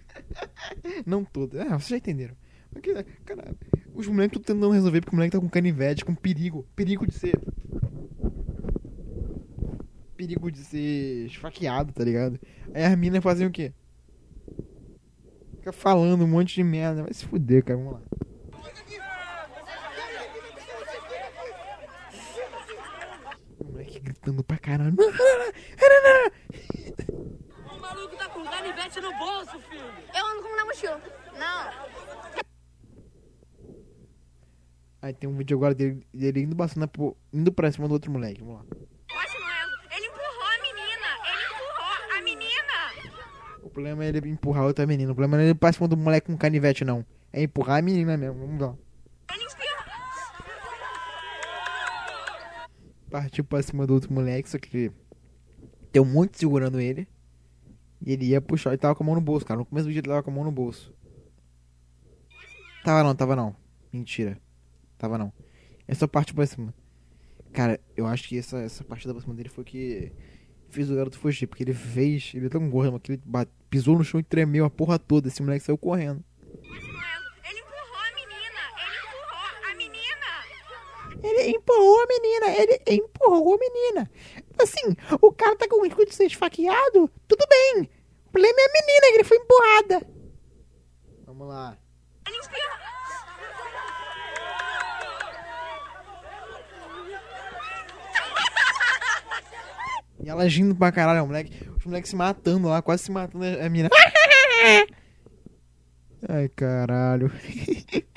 Não 1.05 1.25
toda. 1.25 1.63
Ah, 1.63 1.79
vocês 1.79 1.89
já 1.89 1.97
entenderam. 1.99 2.35
Cara, 3.25 3.55
os 3.95 4.07
moleques 4.07 4.39
estão 4.39 4.55
tentando 4.55 4.73
resolver 4.73 5.01
porque 5.01 5.15
o 5.15 5.17
moleque 5.17 5.33
tá 5.33 5.41
com 5.41 5.49
canivete, 5.49 6.05
com 6.05 6.15
perigo. 6.15 6.67
Perigo 6.75 7.07
de 7.07 7.15
ser. 7.15 7.39
Perigo 10.27 10.51
de 10.51 10.65
ser 10.65 11.27
esfaqueado, 11.27 11.93
tá 11.93 12.03
ligado? 12.03 12.41
Aí 12.75 12.83
as 12.83 12.99
minas 12.99 13.23
fazem 13.23 13.47
o 13.47 13.51
quê? 13.53 13.73
Fica 15.59 15.73
falando 15.73 16.25
um 16.25 16.27
monte 16.27 16.57
de 16.57 16.65
merda. 16.65 17.05
Vai 17.05 17.13
se 17.13 17.25
fuder, 17.25 17.63
cara. 17.65 17.79
Vamos 17.79 17.93
lá. 17.93 18.03
O 23.61 23.65
moleque 23.71 24.01
gritando 24.01 24.43
pra 24.43 24.59
caralho. 24.59 24.97
O 27.71 27.79
maluco 27.79 28.17
tá 28.17 28.29
com 28.29 28.43
canivete 28.43 29.01
no 29.01 29.17
bolso, 29.17 29.61
filho. 29.61 29.85
Eu 30.13 30.27
ando 30.27 30.43
como 30.43 30.57
na 30.57 30.65
mochila. 30.65 31.01
Não. 31.39 31.71
Aí 35.03 35.15
tem 35.15 35.31
um 35.31 35.37
vídeo 35.37 35.57
agora 35.57 35.73
dele, 35.73 36.05
dele 36.13 36.41
indo, 36.41 36.57
bastante, 36.57 36.91
indo 37.33 37.53
pra 37.53 37.71
cima 37.71 37.87
do 37.87 37.95
outro 37.95 38.11
moleque. 38.11 38.41
Vamos 38.41 38.57
lá. 38.57 38.65
Acho 39.23 39.39
não 39.39 39.49
é. 39.49 39.97
Ele 39.97 40.07
empurrou 40.07 40.43
a 40.43 40.59
menina. 40.63 41.09
Ele 41.33 41.45
empurrou 41.47 41.95
a 42.11 42.23
menina. 42.23 42.77
O 43.63 43.66
problema 43.77 44.05
é 44.05 44.09
ele 44.09 44.29
empurrar 44.31 44.65
outra 44.65 44.87
menina. 44.87 45.13
O 45.13 45.15
problema 45.15 45.37
não 45.37 45.45
é 45.45 45.49
ele 45.49 45.55
pra 45.55 45.71
cima 45.73 45.87
do 45.87 45.97
moleque 45.99 46.29
com 46.29 46.37
canivete, 46.37 46.83
não. 46.85 47.05
É 47.33 47.43
empurrar 47.43 47.79
a 47.79 47.83
menina 47.83 48.17
mesmo. 48.17 48.39
Vamos 48.47 48.59
lá. 48.61 48.75
Partiu 53.11 53.45
pra 53.45 53.63
cima 53.63 53.87
do 53.87 53.95
outro 53.95 54.13
moleque, 54.13 54.49
só 54.49 54.59
que 54.59 54.91
tem 55.93 56.03
um 56.03 56.07
monte 56.07 56.39
segurando 56.39 56.81
ele. 56.81 57.07
E 58.05 58.13
ele 58.13 58.27
ia 58.27 58.41
puxar 58.41 58.73
e 58.75 58.79
tava 58.79 58.95
com 58.95 59.05
a 59.05 59.07
mão 59.07 59.15
no 59.15 59.21
bolso, 59.21 59.45
cara. 59.47 59.59
No 59.59 59.67
começo 59.67 59.85
do 59.87 59.89
vídeo 59.89 60.01
ele 60.01 60.09
tava 60.09 60.23
com 60.23 60.31
a 60.31 60.35
mão 60.35 60.45
no 60.45 60.53
bolso. 60.53 60.95
Tava 62.85 63.03
não, 63.03 63.15
tava 63.15 63.37
não. 63.37 63.55
Mentira. 63.93 64.39
Tava 64.99 65.19
não. 65.19 65.33
Essa 65.87 66.07
parte 66.09 66.33
pra 66.35 66.47
cima. 66.47 66.75
Cara, 67.53 67.81
eu 67.97 68.07
acho 68.07 68.29
que 68.29 68.39
essa, 68.39 68.59
essa 68.59 68.85
partida 68.85 69.13
pra 69.15 69.23
cima 69.23 69.35
dele 69.35 69.49
foi 69.49 69.65
que 69.65 70.13
fez 70.69 70.91
o 70.91 70.95
garoto 70.95 71.19
fugir. 71.19 71.47
Porque 71.47 71.63
ele 71.63 71.73
fez. 71.75 72.33
Ele 72.35 72.47
é 72.47 72.49
tão 72.49 72.69
gordo, 72.69 72.93
mas 72.93 73.03
que 73.03 73.13
ele 73.13 73.23
bate- 73.25 73.53
pisou 73.71 73.97
no 73.97 74.05
chão 74.05 74.21
e 74.21 74.23
tremeu 74.23 74.65
a 74.65 74.71
porra 74.71 74.99
toda. 74.99 75.29
Esse 75.29 75.43
moleque 75.43 75.65
saiu 75.65 75.79
correndo. 75.79 76.25
Ele 76.53 77.61
empurrou 77.61 77.99
a 77.99 78.11
menina. 78.15 78.61
Ele 78.83 78.97
empurrou 78.99 79.45
a 79.71 79.75
menina. 79.75 80.27
Ele 81.23 81.51
empurrou 81.57 82.01
a 82.01 82.07
menina, 82.07 82.47
ele 82.57 83.03
empurrou 83.03 83.55
a 83.55 83.59
menina. 83.59 84.11
Assim, 84.59 84.97
o 85.21 85.33
cara 85.33 85.57
tá 85.57 85.69
com 85.69 85.85
risco 85.85 86.05
de 86.05 86.15
ser 86.15 86.27
esfaqueado, 86.27 87.11
tudo 87.27 87.47
bem. 87.49 87.91
O 88.27 88.31
problema 88.31 88.59
é 88.59 88.65
a 88.65 88.73
menina, 88.73 89.07
que 89.09 89.15
ele 89.15 89.25
foi 89.25 89.37
empurrada. 89.39 90.07
Vamos 91.27 91.49
lá. 91.49 91.77
Ele 92.27 92.37
empurrou. 92.37 92.77
E 100.19 100.29
ela 100.29 100.43
agindo 100.43 100.75
pra 100.75 100.91
caralho, 100.91 101.23
o 101.23 101.27
moleque, 101.27 101.53
os 101.87 101.91
moleques 101.91 102.11
se 102.11 102.17
matando 102.17 102.69
lá, 102.69 102.83
quase 102.83 103.05
se 103.05 103.13
matando 103.13 103.45
a 103.45 103.65
a 103.65 103.69
menina. 103.71 103.89
Ai, 106.29 106.49
caralho. 106.49 107.31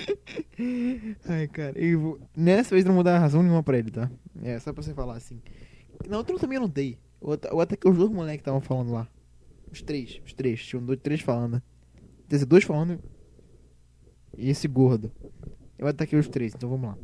Ai, 1.30 1.48
cara. 1.48 1.78
Eu 1.78 2.00
vou... 2.00 2.20
Nessa 2.36 2.74
vez 2.74 2.84
não 2.84 2.96
vou 2.96 3.04
dar 3.04 3.20
razão 3.20 3.44
nenhuma 3.44 3.62
pra 3.62 3.78
ele, 3.78 3.92
tá? 3.92 4.10
É, 4.42 4.58
só 4.60 4.74
pra 4.74 4.82
você 4.82 4.94
falar 4.94 5.16
assim. 5.16 5.40
Na 6.08 6.18
outra 6.18 6.34
eu 6.36 6.40
também 6.40 6.58
não 6.58 6.68
dei. 6.68 6.98
O 7.22 7.30
outro, 7.30 7.54
o 7.54 7.58
outro 7.58 7.76
é 7.76 7.78
que 7.78 7.88
os 7.88 7.96
dois 7.96 8.10
moleques 8.10 8.42
estavam 8.42 8.62
falando 8.62 8.92
lá. 8.92 9.08
Os 9.72 9.82
três, 9.82 10.20
os 10.26 10.34
três. 10.34 10.66
Tinham 10.66 10.84
dois, 10.84 11.00
três 11.00 11.22
falando. 11.22 11.62
Quer 12.28 12.44
dois 12.46 12.64
falando 12.64 13.00
e 14.36 14.50
esse 14.50 14.68
gordo. 14.68 15.12
Eu 15.78 15.86
ataquei 15.88 16.18
os 16.18 16.28
três, 16.28 16.54
então 16.56 16.70
vamos 16.70 16.90
lá. 16.90 16.98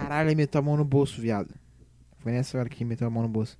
Caralho, 0.00 0.28
ele 0.28 0.36
meteu 0.36 0.60
a 0.60 0.62
mão 0.62 0.76
no 0.76 0.84
bolso, 0.84 1.20
viado. 1.20 1.52
Foi 2.18 2.30
nessa 2.30 2.56
hora 2.58 2.68
que 2.68 2.82
ele 2.82 2.88
meteu 2.88 3.06
a 3.06 3.10
mão 3.10 3.22
no 3.22 3.28
bolso. 3.28 3.58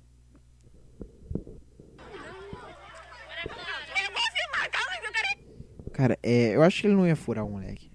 Cara, 5.91 6.17
é, 6.23 6.55
eu 6.55 6.63
acho 6.63 6.79
que 6.79 6.87
ele 6.87 6.95
não 6.95 7.05
ia 7.05 7.15
furar 7.15 7.45
o 7.45 7.51
moleque. 7.51 7.91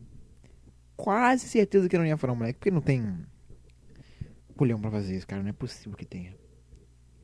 Quase 0.94 1.48
certeza 1.48 1.88
que 1.88 1.96
ele 1.96 2.02
não 2.02 2.08
ia 2.08 2.18
furar 2.18 2.34
o 2.34 2.38
moleque, 2.38 2.58
porque 2.58 2.70
não 2.70 2.82
tem 2.82 3.24
culhão 4.56 4.78
pra 4.78 4.90
fazer 4.90 5.16
isso, 5.16 5.26
cara. 5.26 5.42
Não 5.42 5.48
é 5.48 5.54
possível 5.54 5.96
que 5.96 6.04
tenha. 6.04 6.36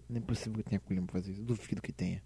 Não 0.09 0.17
é 0.17 0.21
possível 0.21 0.55
que 0.55 0.71
tenha 0.71 0.81
culhão 0.81 1.05
pra 1.05 1.21
fazer 1.21 1.33
isso. 1.33 1.43
Duvido 1.43 1.83
que 1.83 1.93
tenha. 1.93 2.23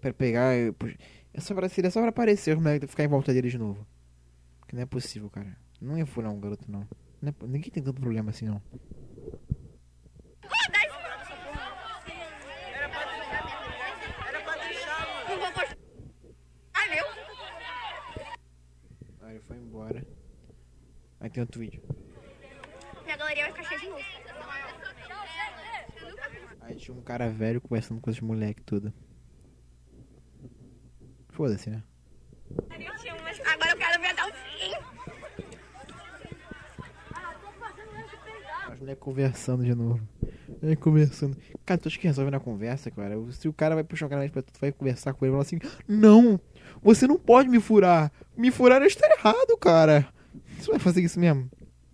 Pra 0.00 0.14
pegar. 0.14 0.54
É 0.54 1.40
só 1.40 1.52
pra, 1.54 1.68
seria 1.68 1.90
só 1.90 2.00
pra 2.00 2.10
aparecer 2.10 2.56
os 2.56 2.62
ficar 2.88 3.02
em 3.02 3.08
volta 3.08 3.34
dele 3.34 3.50
de 3.50 3.58
novo. 3.58 3.84
Que 4.68 4.76
não 4.76 4.82
é 4.82 4.86
possível, 4.86 5.28
cara. 5.28 5.56
Não 5.80 5.98
ia 5.98 6.06
furar 6.06 6.30
um 6.30 6.38
garoto, 6.38 6.70
não. 6.70 6.86
É 7.22 7.32
po- 7.32 7.46
ninguém 7.46 7.70
tem 7.70 7.82
tanto 7.82 8.00
problema 8.00 8.30
assim, 8.30 8.46
não. 8.46 8.62
Aí 19.22 19.32
ele 19.36 19.40
foi 19.40 19.56
embora. 19.56 20.04
Aí 21.20 21.30
tem 21.30 21.42
outro 21.42 21.60
vídeo. 21.60 21.82
Minha 23.04 23.16
galeria 23.16 23.44
vai 23.44 23.52
ficar 23.52 23.68
cheia 23.68 23.80
de 23.80 23.88
novo. 23.88 24.04
Aí 26.62 26.76
tinha 26.76 26.96
um 26.96 27.02
cara 27.02 27.28
velho 27.30 27.60
conversando 27.60 28.00
com 28.00 28.10
os 28.10 28.20
moleques 28.20 28.64
tudo. 28.64 28.92
Foda-se, 31.30 31.70
né? 31.70 31.82
Agora 33.52 33.70
eu 33.72 33.76
quero 33.76 34.00
ver 34.02 34.08
até 34.08 34.24
o 34.26 34.32
fim. 34.32 34.70
Os 38.69 38.69
moleques 38.80 39.02
conversando 39.02 39.64
de 39.64 39.74
novo. 39.74 40.00
Aí 40.62 40.74
conversando. 40.74 41.36
Cara, 41.64 41.78
tu 41.78 41.88
acha 41.88 41.98
que 41.98 42.06
resolve 42.06 42.30
na 42.30 42.40
conversa, 42.40 42.90
cara? 42.90 43.14
Se 43.32 43.46
o 43.48 43.52
cara 43.52 43.74
vai 43.74 43.84
puxar 43.84 44.06
o 44.06 44.08
canal 44.08 44.28
pra 44.30 44.42
tu, 44.42 44.52
tu 44.52 44.60
vai 44.60 44.72
conversar 44.72 45.12
com 45.12 45.24
ele 45.24 45.32
e 45.32 45.34
falar 45.34 45.42
assim: 45.42 45.58
Não, 45.86 46.40
você 46.82 47.06
não 47.06 47.18
pode 47.18 47.48
me 47.48 47.60
furar. 47.60 48.10
Me 48.36 48.50
furar 48.50 48.82
está 48.82 49.06
errado, 49.08 49.56
cara. 49.58 50.08
Você 50.58 50.70
vai 50.70 50.80
fazer 50.80 51.02
isso 51.02 51.20
mesmo? 51.20 51.50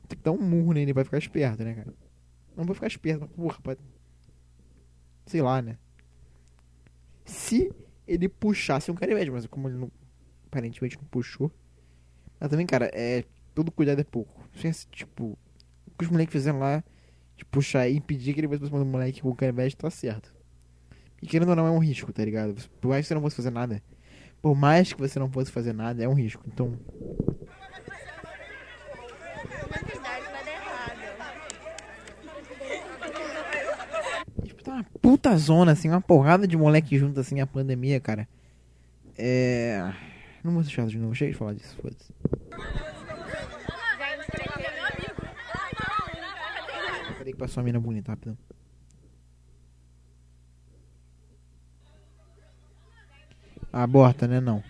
Tem 0.09 0.16
que 0.16 0.25
dar 0.25 0.33
um 0.33 0.40
murro 0.40 0.72
nele, 0.72 0.92
vai 0.92 1.05
ficar 1.05 1.18
esperto, 1.18 1.64
né, 1.64 1.75
cara? 1.75 1.92
Não 2.57 2.64
vai 2.64 2.75
ficar 2.75 2.87
esperto, 2.87 3.20
mas 3.20 3.31
porra, 3.31 3.59
pode. 3.62 3.81
Sei 5.27 5.42
lá, 5.42 5.61
né? 5.61 5.77
Se 7.25 7.72
ele 8.07 8.29
puxasse 8.29 8.90
um 8.90 8.94
canivete, 8.94 9.31
mas 9.31 9.46
como 9.46 9.68
ele 9.68 9.77
não. 9.77 9.90
Aparentemente 10.46 10.96
não 10.96 11.05
puxou. 11.05 11.51
Mas 12.38 12.49
também, 12.49 12.66
cara, 12.66 12.90
é. 12.94 13.25
Todo 13.55 13.72
cuidado 13.72 14.01
é 14.01 14.05
pouco. 14.05 14.46
Tipo, 14.90 15.38
que 15.97 16.05
os 16.05 16.11
moleques 16.11 16.33
fizeram 16.33 16.59
lá, 16.59 16.83
de 17.37 17.45
puxar 17.45 17.89
e 17.89 17.97
impedir 17.97 18.35
que 18.35 18.41
ele 18.41 18.49
fosse 18.49 18.61
pra 18.61 18.69
cima 18.69 18.79
do 18.81 18.87
moleque 18.87 19.21
com 19.21 19.29
o 19.31 19.35
canivete, 19.35 19.77
tá 19.77 19.91
certo. 19.91 20.35
E 21.21 21.27
querendo 21.27 21.51
ou 21.51 21.57
não, 21.57 21.67
é 21.67 21.71
um 21.71 21.79
risco, 21.79 22.13
tá 22.13 22.25
ligado? 22.25 22.55
Por 22.81 22.89
mais 22.89 23.05
que 23.05 23.09
você 23.09 23.15
não 23.15 23.23
fosse 23.23 23.37
fazer 23.37 23.51
nada. 23.51 23.83
Por 24.43 24.55
mais 24.55 24.93
que 24.93 25.01
você 25.01 25.19
não 25.19 25.31
fosse 25.31 25.51
fazer 25.51 25.73
nada, 25.73 26.03
é 26.03 26.09
um 26.09 26.15
risco. 26.15 26.43
Então, 26.47 26.79
tá 34.63 34.73
uma 34.73 34.85
puta 35.01 35.37
zona, 35.37 35.73
assim, 35.73 35.89
uma 35.89 36.01
porrada 36.01 36.47
de 36.47 36.57
moleque 36.57 36.99
junto, 36.99 37.21
assim, 37.21 37.41
a 37.41 37.47
pandemia, 37.47 38.01
cara. 38.01 38.29
É. 39.17 39.93
Não 40.45 40.53
vou 40.53 40.63
deixar 40.63 40.87
de 40.87 40.99
novo, 40.99 41.15
chega 41.15 41.33
de 41.33 41.39
falar 41.39 41.55
disso, 41.55 41.77
foda-se. 41.81 42.13
Passou 47.38 47.61
uma 47.61 47.66
mina 47.66 47.79
bonita, 47.79 48.12
rapidão. 48.12 48.37
Aborta, 53.72 54.27
né? 54.27 54.40
Não. 54.40 54.64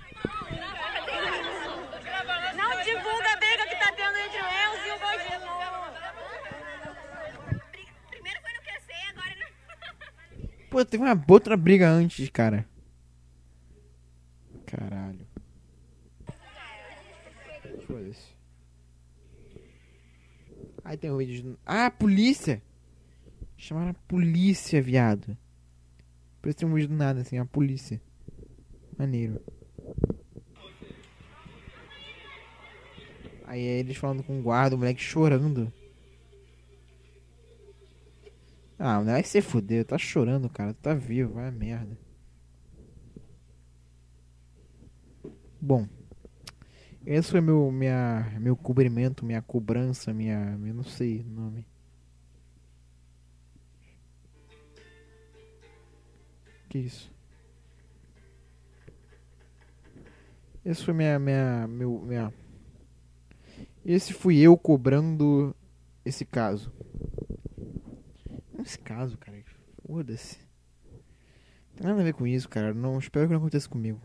Não 2.57 2.83
divulga 2.83 3.33
a 3.33 3.37
briga 3.37 3.66
que 3.68 3.76
tá 3.76 3.92
tendo 3.92 4.16
entre 4.16 4.42
o 4.42 4.46
Enzo 4.46 4.85
e 4.85 4.90
o 4.90 4.98
Gordinho. 4.98 5.40
Primeiro 8.11 8.40
foi 8.40 8.52
no 8.52 8.61
QC, 8.62 8.92
agora 9.11 9.35
no... 9.37 9.46
Pô, 10.68 10.85
teve 10.85 11.05
uma 11.05 11.24
outra 11.29 11.57
briga 11.57 11.88
antes, 11.88 12.29
cara. 12.31 12.66
Caralho. 14.66 15.24
Foda-se. 17.87 18.35
Aí 20.87 20.96
tem 20.96 21.11
o 21.11 21.16
vídeo 21.16 21.42
de... 21.42 21.59
Ah, 21.66 21.90
polícia! 21.90 22.62
Chamaram 23.57 23.90
a 23.90 23.94
polícia, 24.09 24.81
viado. 24.81 25.37
Parece 26.40 26.64
um 26.64 26.72
vídeo 26.72 26.90
do 26.90 26.94
nada, 26.94 27.22
assim, 27.22 27.38
a 27.38 27.44
polícia. 27.44 28.01
Maneiro. 28.96 29.42
Aí 33.46 33.66
é 33.66 33.81
eles 33.81 33.96
falando 33.96 34.22
com 34.22 34.38
o 34.38 34.42
guarda, 34.42 34.77
o 34.77 34.79
moleque 34.79 35.03
chorando. 35.03 35.72
Ah, 38.79 38.99
não 38.99 39.07
vai 39.07 39.25
se 39.25 39.42
fuder, 39.42 39.85
tá 39.85 39.99
chorando, 39.99 40.49
cara. 40.49 40.72
Tá 40.72 40.94
vivo, 40.94 41.35
vai 41.35 41.51
merda. 41.51 41.99
Bom, 45.61 45.88
esse 47.07 47.31
foi 47.31 47.40
meu, 47.40 47.71
minha, 47.71 48.37
meu 48.40 48.57
cobrimento, 48.57 49.25
minha 49.25 49.40
cobrança, 49.40 50.12
minha. 50.12 50.59
Eu 50.66 50.75
não 50.75 50.83
sei 50.83 51.21
o 51.21 51.25
nome. 51.25 51.64
Que 56.69 56.79
isso? 56.79 57.14
Esse 60.64 60.85
foi 60.85 60.92
minha, 60.92 61.16
minha, 61.16 61.69
meu, 61.69 62.01
minha. 62.01 62.35
Esse 63.85 64.12
fui 64.12 64.38
eu 64.40 64.59
cobrando 64.59 65.55
esse 66.05 66.25
caso. 66.25 66.73
Esse 68.59 68.81
caso, 68.81 69.16
cara, 69.16 69.40
foda-se. 69.87 70.38
Tem 71.77 71.87
nada 71.87 72.01
a 72.01 72.05
ver 72.05 72.14
com 72.14 72.27
isso, 72.27 72.49
cara. 72.49 72.75
Não 72.75 72.99
espero 72.99 73.29
que 73.29 73.33
não 73.33 73.38
aconteça 73.38 73.69
comigo. 73.69 74.01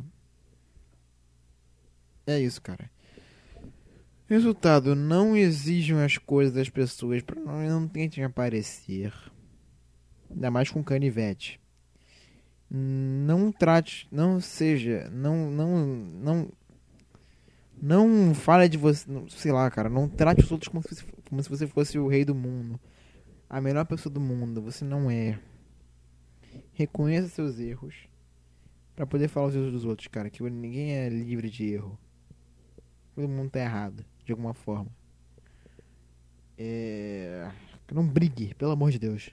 É 2.26 2.40
isso, 2.40 2.62
cara. 2.62 2.90
Resultado: 4.28 4.96
não 4.96 5.36
exijam 5.36 6.00
as 6.00 6.18
coisas 6.18 6.54
das 6.54 6.70
pessoas 6.70 7.22
para 7.22 7.40
não, 7.40 7.88
tentem 7.88 8.24
aparecer. 8.24 9.14
Ainda 10.30 10.50
mais 10.50 10.70
com 10.70 10.84
canivete. 10.84 11.60
Não 12.70 13.52
trate, 13.52 14.08
não 14.10 14.40
seja, 14.40 15.10
não, 15.12 15.52
não, 15.52 15.86
não, 15.86 16.50
não 17.82 18.34
fale 18.34 18.70
de 18.70 18.78
você, 18.78 19.06
sei 19.28 19.52
lá, 19.52 19.70
cara. 19.70 19.90
Não 19.90 20.08
trate 20.08 20.42
os 20.42 20.52
outros 20.52 20.70
como 20.70 20.82
se, 20.82 21.04
como 21.28 21.44
se 21.44 21.50
você 21.50 21.68
fosse 21.68 22.00
o 22.00 22.08
rei 22.08 22.24
do 22.24 22.34
mundo 22.34 22.80
a 23.52 23.60
melhor 23.60 23.86
pessoa 23.86 24.12
do 24.12 24.22
mundo. 24.22 24.62
Você 24.62 24.86
não 24.86 25.12
é. 25.12 25.38
Reconheça 26.74 27.28
seus 27.28 27.60
erros 27.60 28.08
Pra 28.96 29.06
poder 29.06 29.28
falar 29.28 29.48
os 29.48 29.56
erros 29.56 29.72
dos 29.72 29.86
outros, 29.86 30.08
cara. 30.08 30.30
Que 30.30 30.42
ninguém 30.44 30.94
é 30.94 31.10
livre 31.10 31.50
de 31.50 31.66
erro. 31.66 32.00
Todo 33.16 33.28
mundo 33.28 33.50
tá 33.50 33.60
errado, 33.60 34.06
de 34.26 34.32
alguma 34.32 34.54
forma. 34.54 34.90
É. 36.58 37.50
Não 37.92 38.08
brigue, 38.08 38.54
pelo 38.56 38.72
amor 38.72 38.92
de 38.92 39.00
Deus. 39.00 39.32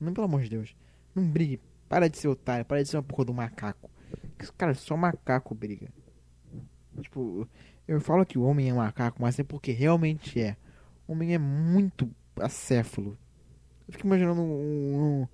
Não, 0.00 0.12
pelo 0.12 0.26
amor 0.26 0.42
de 0.42 0.48
Deus. 0.50 0.74
Não 1.14 1.24
brigue. 1.28 1.60
Para 1.88 2.08
de 2.08 2.18
ser 2.18 2.28
otário, 2.28 2.64
para 2.64 2.82
de 2.82 2.88
ser 2.88 2.96
uma 2.96 3.02
porra 3.02 3.26
do 3.26 3.34
macaco. 3.34 3.90
Cara, 4.58 4.74
só 4.74 4.96
macaco 4.96 5.54
briga. 5.54 5.88
Tipo, 7.00 7.48
eu 7.86 8.00
falo 8.00 8.26
que 8.26 8.38
o 8.38 8.42
homem 8.42 8.70
é 8.70 8.72
macaco, 8.72 9.20
mas 9.22 9.38
é 9.38 9.44
porque 9.44 9.70
realmente 9.72 10.40
é. 10.40 10.56
O 11.06 11.12
homem 11.12 11.34
é 11.34 11.38
muito 11.38 12.10
acéfalo. 12.40 13.16
Eu 13.86 13.92
fico 13.92 14.06
imaginando 14.06 14.40
um, 14.40 15.22
um- 15.22 15.28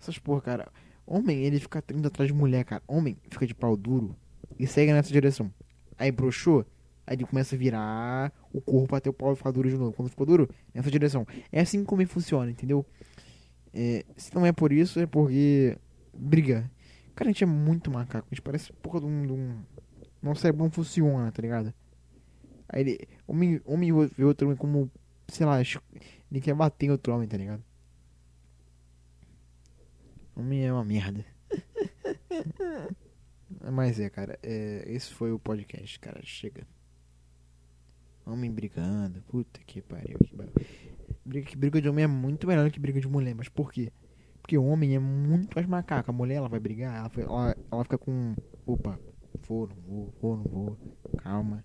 essas 0.00 0.18
porra, 0.18 0.40
cara. 0.40 0.72
Homem, 1.06 1.44
ele 1.44 1.60
fica 1.60 1.84
indo 1.94 2.08
atrás 2.08 2.26
de 2.28 2.34
mulher, 2.34 2.64
cara. 2.64 2.82
Homem 2.88 3.16
fica 3.30 3.46
de 3.46 3.54
pau 3.54 3.76
duro 3.76 4.16
e 4.58 4.66
segue 4.66 4.92
nessa 4.92 5.12
direção. 5.12 5.52
Aí 5.98 6.10
broxou, 6.10 6.66
aí 7.06 7.16
ele 7.16 7.24
começa 7.24 7.54
a 7.54 7.58
virar 7.58 8.32
o 8.52 8.60
corpo 8.60 8.94
até 8.96 9.08
o 9.08 9.12
pau 9.12 9.34
ficar 9.34 9.50
duro 9.50 9.68
de 9.68 9.76
novo. 9.76 9.92
Quando 9.92 10.08
ficou 10.08 10.26
duro, 10.26 10.48
nessa 10.72 10.90
direção. 10.90 11.26
É 11.52 11.60
assim 11.60 11.84
como 11.84 12.02
ele 12.02 12.08
funciona, 12.08 12.50
entendeu? 12.50 12.84
É, 13.72 14.04
se 14.16 14.34
não 14.34 14.46
é 14.46 14.52
por 14.52 14.72
isso, 14.72 15.00
é 15.00 15.06
porque 15.06 15.76
briga. 16.12 16.70
Cara, 17.14 17.30
a 17.30 17.32
gente 17.32 17.44
é 17.44 17.46
muito 17.46 17.90
macaco. 17.90 18.26
A 18.30 18.34
gente 18.34 18.42
parece 18.42 18.72
porra 18.74 19.00
de 19.00 19.06
um. 19.06 19.26
De 19.26 19.32
um... 19.32 19.62
Nosso 20.22 20.40
cérebro 20.40 20.64
não 20.64 20.70
funciona, 20.70 21.30
tá 21.30 21.42
ligado? 21.42 21.72
Aí 22.68 22.80
ele. 22.82 23.08
Homem, 23.26 23.60
homem 23.64 23.92
vê 24.08 24.24
outro 24.24 24.46
homem 24.46 24.56
como. 24.56 24.90
Sei 25.28 25.46
lá, 25.46 25.60
ele 25.60 26.40
quer 26.40 26.54
bater 26.54 26.90
outro 26.90 27.14
homem, 27.14 27.28
tá 27.28 27.36
ligado? 27.36 27.62
Homem 30.36 30.66
é 30.66 30.72
uma 30.72 30.84
merda. 30.84 31.24
Mas 33.72 33.98
é, 34.00 34.10
cara. 34.10 34.38
É, 34.42 34.84
esse 34.86 35.12
foi 35.12 35.32
o 35.32 35.38
podcast, 35.38 35.98
cara. 35.98 36.20
Chega. 36.22 36.66
Homem 38.26 38.50
brigando. 38.50 39.22
Puta 39.22 39.60
que 39.66 39.82
pariu. 39.82 40.18
Que 40.18 40.36
briga, 41.24 41.46
que 41.46 41.56
briga 41.56 41.80
de 41.80 41.88
homem 41.88 42.04
é 42.04 42.08
muito 42.08 42.46
melhor 42.46 42.70
que 42.70 42.80
briga 42.80 43.00
de 43.00 43.08
mulher. 43.08 43.34
Mas 43.34 43.48
por 43.48 43.72
quê? 43.72 43.92
Porque 44.40 44.58
o 44.58 44.64
homem 44.64 44.94
é 44.94 44.98
muito 44.98 45.54
mais 45.54 45.66
macaco. 45.66 46.10
A 46.10 46.14
mulher, 46.14 46.36
ela 46.36 46.48
vai 46.48 46.60
brigar, 46.60 46.96
ela, 46.96 47.10
ela, 47.16 47.56
ela 47.72 47.84
fica 47.84 47.96
com... 47.96 48.34
Opa, 48.66 48.98
vou, 49.46 49.68
não 49.68 49.76
vou, 49.76 50.14
vou, 50.20 50.36
não 50.36 50.44
vou. 50.44 50.78
Calma. 51.18 51.64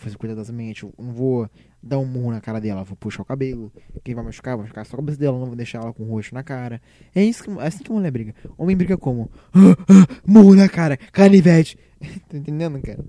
Fazer 0.00 0.16
cuidadosamente. 0.16 0.82
Eu 0.82 0.94
não 0.98 1.12
vou 1.12 1.48
dar 1.82 1.98
um 1.98 2.06
murro 2.06 2.30
na 2.30 2.40
cara 2.40 2.60
dela. 2.60 2.84
Vou 2.84 2.96
puxar 2.96 3.22
o 3.22 3.24
cabelo. 3.24 3.72
Quem 4.02 4.14
vai 4.14 4.24
machucar, 4.24 4.56
vai 4.56 4.64
machucar 4.64 4.86
só 4.86 4.96
a 4.96 4.98
cabeça 4.98 5.18
dela. 5.18 5.38
Não 5.38 5.46
vou 5.46 5.56
deixar 5.56 5.82
ela 5.82 5.92
com 5.92 6.04
o 6.04 6.06
rosto 6.06 6.34
na 6.34 6.42
cara. 6.42 6.80
É 7.14 7.22
isso 7.22 7.44
que, 7.44 7.50
é 7.50 7.66
assim 7.66 7.84
que 7.84 7.92
mulher 7.92 8.10
briga. 8.10 8.34
Homem 8.56 8.76
briga 8.76 8.96
como? 8.96 9.30
Ah, 9.52 9.76
ah, 9.88 10.06
murro 10.26 10.54
na 10.54 10.68
cara, 10.68 10.96
canivete. 10.96 11.78
tá 12.28 12.36
entendendo, 12.36 12.80
cara? 12.80 13.04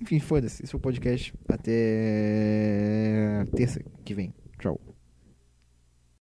Enfim, 0.00 0.20
foda-se. 0.20 0.62
Esse 0.62 0.70
foi 0.70 0.78
o 0.78 0.82
podcast. 0.82 1.34
Até 1.48 3.44
terça 3.54 3.80
que 4.04 4.14
vem. 4.14 4.32
Tchau. 4.58 4.80